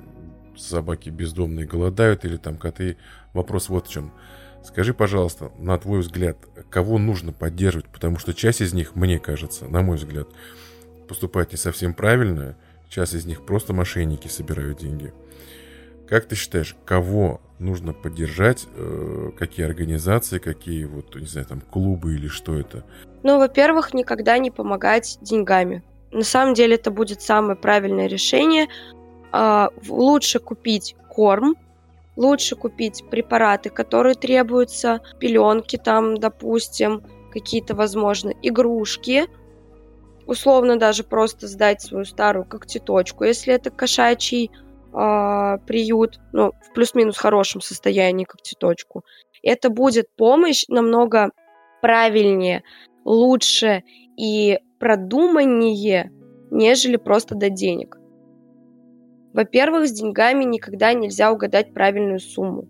[0.56, 2.98] собаки бездомные голодают или там коты.
[3.32, 4.12] Вопрос вот в чем.
[4.62, 6.36] Скажи, пожалуйста, на твой взгляд,
[6.70, 7.88] кого нужно поддерживать?
[7.88, 10.28] Потому что часть из них, мне кажется, на мой взгляд,
[11.08, 12.56] поступает не совсем правильно.
[12.88, 15.12] Часть из них просто мошенники собирают деньги.
[16.08, 18.66] Как ты считаешь, кого нужно поддержать?
[18.74, 22.84] Э, какие организации, какие вот, не знаю, там клубы или что это?
[23.22, 25.82] Ну, во-первых, никогда не помогать деньгами.
[26.12, 28.68] На самом деле это будет самое правильное решение.
[29.32, 31.56] А, лучше купить корм,
[32.16, 37.02] лучше купить препараты, которые требуются, пеленки там, допустим,
[37.32, 39.26] какие-то, возможно, игрушки,
[40.26, 44.50] условно даже просто сдать свою старую когтеточку, если это кошачий
[44.96, 49.04] э, приют, ну, в плюс-минус хорошем состоянии когтеточку.
[49.42, 51.30] Это будет помощь намного
[51.82, 52.62] правильнее,
[53.04, 53.82] лучше
[54.16, 56.10] и продуманнее,
[56.50, 57.98] нежели просто дать денег.
[59.32, 62.68] Во-первых, с деньгами никогда нельзя угадать правильную сумму.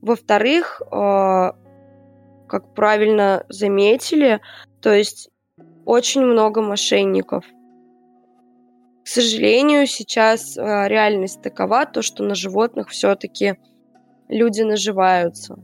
[0.00, 1.52] Во-вторых, э,
[2.48, 4.40] как правильно заметили,
[4.80, 5.28] то есть
[5.84, 7.44] очень много мошенников.
[9.08, 13.56] К сожалению, сейчас э, реальность такова, то, что на животных все-таки
[14.28, 15.58] люди наживаются.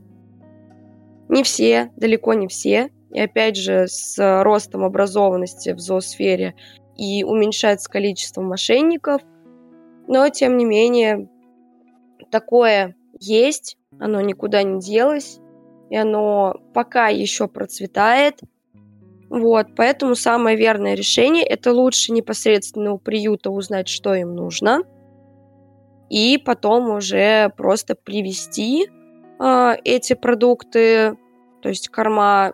[1.29, 2.89] Не все, далеко не все.
[3.11, 6.55] И опять же, с ростом образованности в зоосфере
[6.97, 9.21] и уменьшается количество мошенников.
[10.07, 11.29] Но, тем не менее,
[12.31, 15.39] такое есть, оно никуда не делось,
[15.91, 18.39] и оно пока еще процветает–
[19.35, 24.83] вот, поэтому самое верное решение– это лучше непосредственно у приюта узнать, что им нужно,
[26.09, 28.87] и потом уже просто привести
[29.37, 31.17] э, эти продукты,
[31.61, 32.53] то есть корма,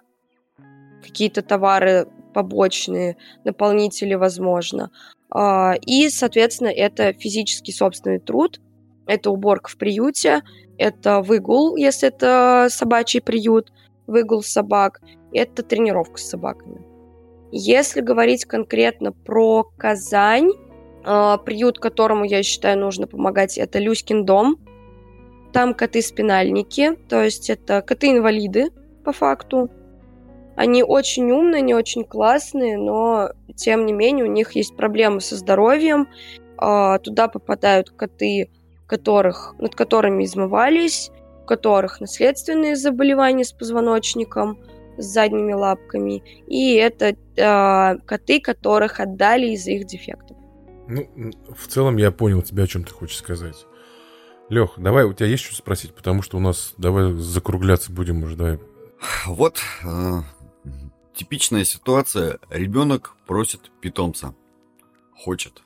[1.03, 4.89] какие-то товары побочные, наполнители, возможно.
[5.36, 8.59] Э, и, соответственно, это физический собственный труд,
[9.05, 10.41] это уборка в приюте,
[10.79, 13.71] это выгул, если это собачий приют,
[14.07, 14.99] выгул собак–
[15.34, 16.82] это тренировка с собаками.
[17.51, 20.51] Если говорить конкретно про Казань,
[21.03, 24.57] э, приют, которому я считаю нужно помогать, это Люськин дом.
[25.51, 28.69] Там коты-спинальники, то есть это коты-инвалиды,
[29.03, 29.69] по факту.
[30.55, 35.36] Они очень умные, не очень классные, но тем не менее у них есть проблемы со
[35.36, 36.07] здоровьем.
[36.61, 38.49] Э, туда попадают коты,
[38.88, 41.11] которых, над которыми измывались,
[41.43, 44.57] у которых наследственные заболевания с позвоночником–
[45.02, 50.38] с задними лапками, и это э, коты, которых отдали из-за их дефектов.
[50.88, 51.08] Ну,
[51.56, 53.66] в целом я понял тебя, о чем ты хочешь сказать.
[54.49, 58.36] Лех, давай, у тебя есть что спросить, потому что у нас, давай закругляться будем уже,
[58.36, 58.60] давай.
[59.26, 60.22] Вот э,
[61.14, 62.39] типичная ситуация.
[62.49, 64.36] Ребенок просит питомца.
[65.16, 65.64] Хочет.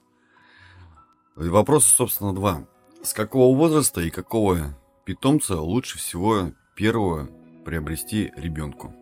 [1.35, 2.67] Вопросы, собственно, два.
[3.01, 7.29] С какого возраста и какого питомца лучше всего первого
[7.65, 8.93] приобрести ребенку?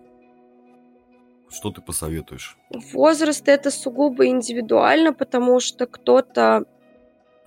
[1.53, 2.57] Что ты посоветуешь?
[2.93, 6.65] Возраст это сугубо индивидуально, потому что кто-то,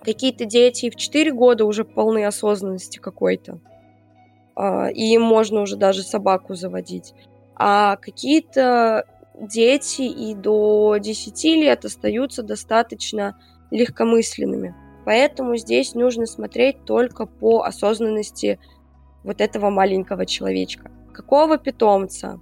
[0.01, 3.59] какие-то дети в 4 года уже полны осознанности какой-то.
[4.55, 7.13] А, и им можно уже даже собаку заводить.
[7.55, 9.05] А какие-то
[9.35, 13.37] дети и до 10 лет остаются достаточно
[13.71, 14.73] легкомысленными.
[15.03, 18.57] Поэтому здесь нужно смотреть только по осознанности
[19.23, 20.91] вот этого маленького человечка.
[21.13, 22.39] Какого питомца,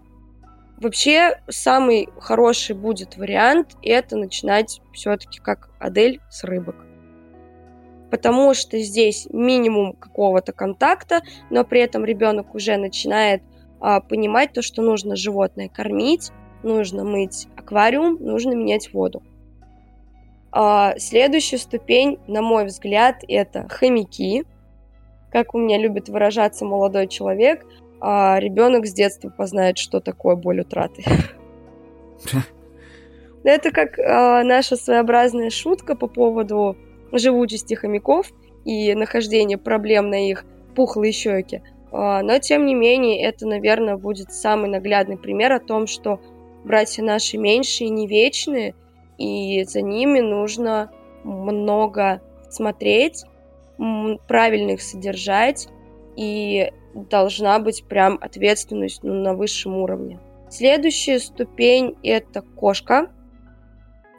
[0.77, 6.75] Вообще, самый хороший будет вариант это начинать все-таки как Адель с рыбок.
[8.11, 13.41] Потому что здесь минимум какого-то контакта, но при этом ребенок уже начинает
[13.79, 19.23] а, понимать то, что нужно животное кормить, нужно мыть аквариум, нужно менять воду.
[20.51, 24.45] А, следующая ступень, на мой взгляд, это хомяки.
[25.31, 27.65] Как у меня любит выражаться молодой человек,
[28.01, 31.03] а ребенок с детства познает, что такое боль утраты.
[33.43, 36.75] Это как а, наша своеобразная шутка по поводу
[37.11, 38.31] живучести хомяков
[38.65, 41.61] и нахождения проблем на их пухлые щеки.
[41.91, 46.19] А, но, тем не менее, это, наверное, будет самый наглядный пример о том, что
[46.63, 48.73] братья наши меньшие не вечные,
[49.17, 50.91] и за ними нужно
[51.23, 53.23] много смотреть,
[54.27, 55.67] правильно их содержать,
[56.15, 60.19] и должна быть прям ответственность ну, на высшем уровне.
[60.49, 63.11] Следующая ступень это кошка,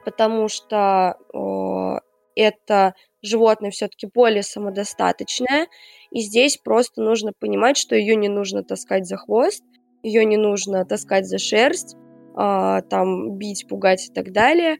[0.04, 2.00] потому что э,
[2.34, 5.68] это животное все-таки более самодостаточное,
[6.10, 9.64] и здесь просто нужно понимать, что ее не нужно таскать за хвост,
[10.02, 14.76] ее не нужно таскать за шерсть, э, там бить, пугать и так далее,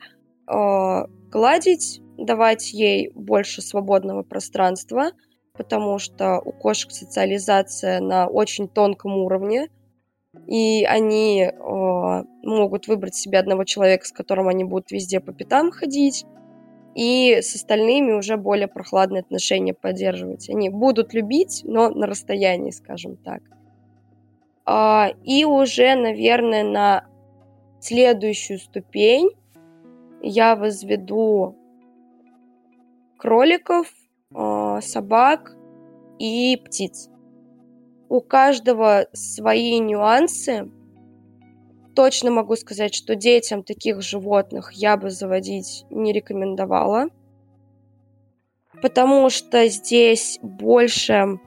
[0.49, 5.13] э, гладить, давать ей больше свободного пространства,
[5.57, 9.69] потому что у кошек социализация на очень тонком уровне,
[10.47, 15.71] и они э, могут выбрать себе одного человека, с которым они будут везде по пятам
[15.71, 16.27] ходить,
[16.95, 20.49] и с остальными уже более прохладные отношения поддерживать.
[20.49, 23.43] Они будут любить, но на расстоянии, скажем так.
[24.65, 27.05] А, и уже, наверное, на
[27.81, 29.31] следующую ступень
[30.23, 31.55] я возведу
[33.19, 33.93] кроликов,
[34.82, 35.57] собак
[36.18, 37.09] и птиц.
[38.09, 40.70] У каждого свои нюансы.
[41.95, 47.09] Точно могу сказать, что детям таких животных я бы заводить не рекомендовала,
[48.82, 51.39] потому что здесь больше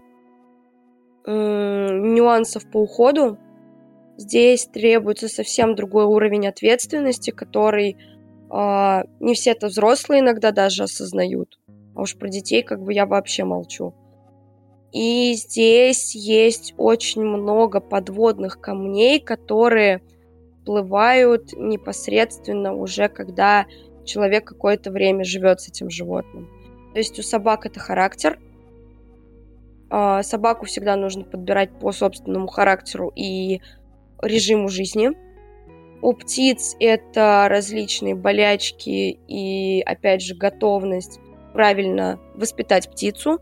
[1.26, 3.38] нюансов по уходу.
[4.18, 7.96] Здесь требуется совсем другой уровень ответственности, который
[8.52, 11.60] э, не все это взрослые иногда даже осознают.
[11.96, 13.94] А уж про детей как бы я вообще молчу.
[14.92, 20.02] И здесь есть очень много подводных камней, которые
[20.58, 23.66] всплывают непосредственно уже, когда
[24.04, 26.50] человек какое-то время живет с этим животным.
[26.94, 28.40] То есть у собак это характер.
[29.92, 33.62] А, собаку всегда нужно подбирать по собственному характеру и
[34.22, 35.12] режиму жизни.
[36.02, 41.20] У птиц это различные болячки и, опять же, готовность
[41.54, 43.40] правильно воспитать птицу.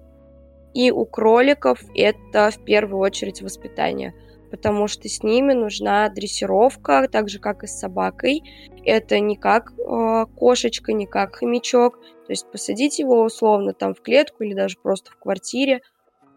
[0.74, 4.14] И у кроликов это в первую очередь воспитание,
[4.51, 8.43] потому что с ними нужна дрессировка, так же как и с собакой.
[8.86, 11.99] Это не как э, кошечка, не как хомячок.
[11.99, 15.82] То есть посадить его условно там в клетку или даже просто в квартире.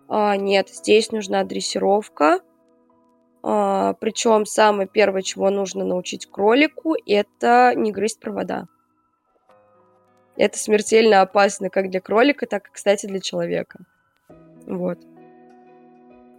[0.08, 2.40] А, нет, здесь нужна дрессировка.
[3.42, 8.66] А, причем самое первое, чего нужно научить кролику, это не грызть провода.
[10.40, 13.80] Это смертельно опасно как для кролика, так и, кстати, для человека.
[14.66, 14.98] Вот.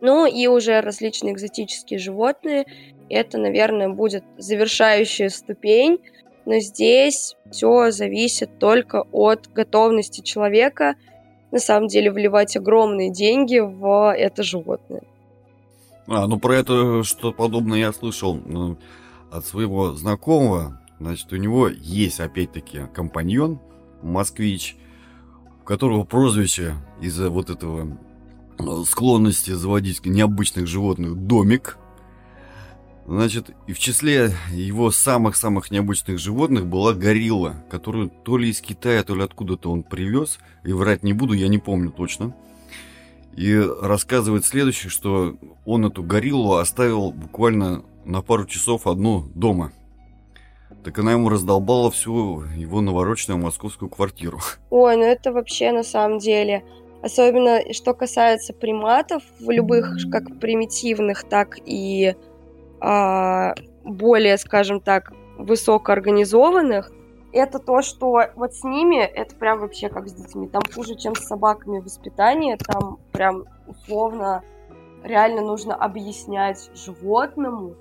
[0.02, 2.66] Ну и уже различные экзотические животные.
[3.10, 6.00] Это, наверное, будет завершающая ступень.
[6.48, 10.96] Но здесь все зависит только от готовности человека
[11.52, 15.04] на самом деле вливать огромные деньги в это животное.
[16.08, 18.80] А, ну про это что подобное я слышал ну,
[19.32, 20.82] от своего знакомого.
[21.00, 23.60] Значит, у него есть опять-таки компаньон,
[24.04, 24.76] москвич,
[25.62, 27.98] у которого прозвище из-за вот этого
[28.60, 31.78] э, склонности заводить необычных животных домик.
[33.08, 39.04] Значит, и в числе его самых-самых необычных животных была горилла, которую то ли из Китая,
[39.04, 40.40] то ли откуда-то он привез.
[40.64, 42.36] И врать не буду, я не помню точно.
[43.36, 49.72] И рассказывает следующее, что он эту гориллу оставил буквально на пару часов одну дома–
[50.84, 54.40] так она ему раздолбала всю его навороченную московскую квартиру.
[54.70, 56.64] Ой, ну это вообще на самом деле...
[57.04, 62.16] Особенно, что касается приматов, в любых, как примитивных, так и
[62.80, 66.92] а, более, скажем так, высокоорганизованных,
[67.34, 70.48] это то, что вот с ними, это прям вообще как с детьми.
[70.48, 74.44] Там хуже, чем с собаками воспитание, там прям условно
[75.04, 77.76] реально нужно объяснять животному,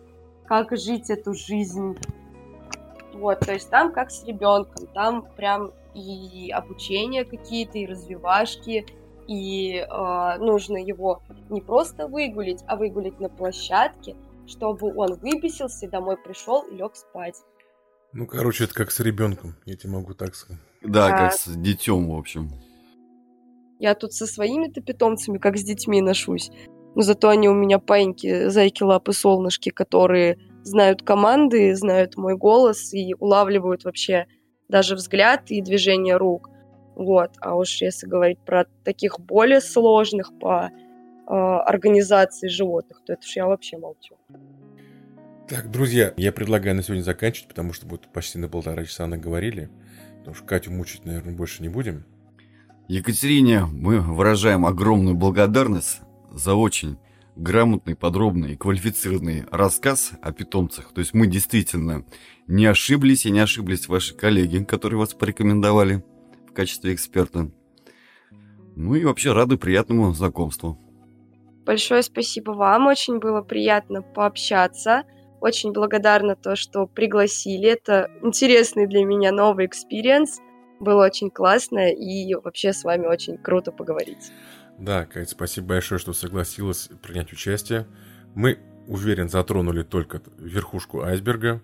[0.47, 1.99] как жить эту жизнь
[3.15, 8.87] вот, то есть там как с ребенком, там прям и обучение какие-то, и развивашки,
[9.27, 16.17] и э, нужно его не просто выгулить, а выгулить на площадке, чтобы он выписался, домой
[16.17, 17.37] пришел и лег спать.
[18.13, 20.61] Ну, короче, это как с ребенком, я тебе могу так сказать.
[20.83, 21.11] Да, а...
[21.11, 22.51] как с детем, в общем.
[23.79, 26.51] Я тут со своими-то питомцами, как с детьми, ношусь.
[26.95, 32.93] Но зато они у меня паиньки, зайки, лапы, солнышки, которые знают команды, знают мой голос
[32.93, 34.27] и улавливают вообще
[34.69, 36.49] даже взгляд и движение рук.
[36.95, 37.33] Вот.
[37.41, 43.37] А уж если говорить про таких более сложных по э, организации животных, то это уж
[43.37, 44.17] я вообще молчу.
[45.49, 49.69] Так, друзья, я предлагаю на сегодня заканчивать, потому что будет почти на полтора часа наговорили.
[50.19, 52.05] Потому что Катю мучить, наверное, больше не будем.
[52.87, 56.01] Екатерине мы выражаем огромную благодарность
[56.31, 56.99] за очень
[57.37, 60.93] грамотный, подробный, квалифицированный рассказ о питомцах.
[60.93, 62.05] То есть мы действительно
[62.47, 66.05] не ошиблись и не ошиблись ваши коллеги, которые вас порекомендовали
[66.49, 67.51] в качестве эксперта.
[68.77, 70.79] Ну и вообще рады приятному знакомству.
[71.65, 75.05] Большое спасибо вам, очень было приятно пообщаться.
[75.41, 77.69] Очень благодарна то, что пригласили.
[77.69, 80.41] Это интересный для меня новый experience.
[80.81, 84.33] Было очень классно и вообще с вами очень круто поговорить.
[84.81, 87.87] Да, Кать, спасибо большое, что согласилась принять участие.
[88.35, 91.63] Мы, уверен, затронули только верхушку айсберга.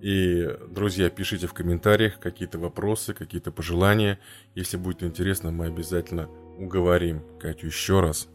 [0.00, 4.18] И, друзья, пишите в комментариях какие-то вопросы, какие-то пожелания.
[4.56, 6.28] Если будет интересно, мы обязательно
[6.58, 8.28] уговорим Катю еще раз.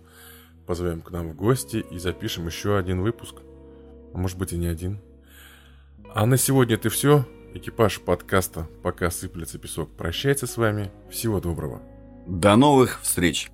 [0.65, 3.35] Позовем к нам в гости и запишем еще один выпуск.
[4.13, 5.01] А может быть и не один.
[6.15, 7.27] А на сегодня это все.
[7.53, 10.91] Экипаж подкаста «Пока сыплется песок» прощается с вами.
[11.09, 11.81] Всего доброго.
[12.25, 13.51] До новых встреч!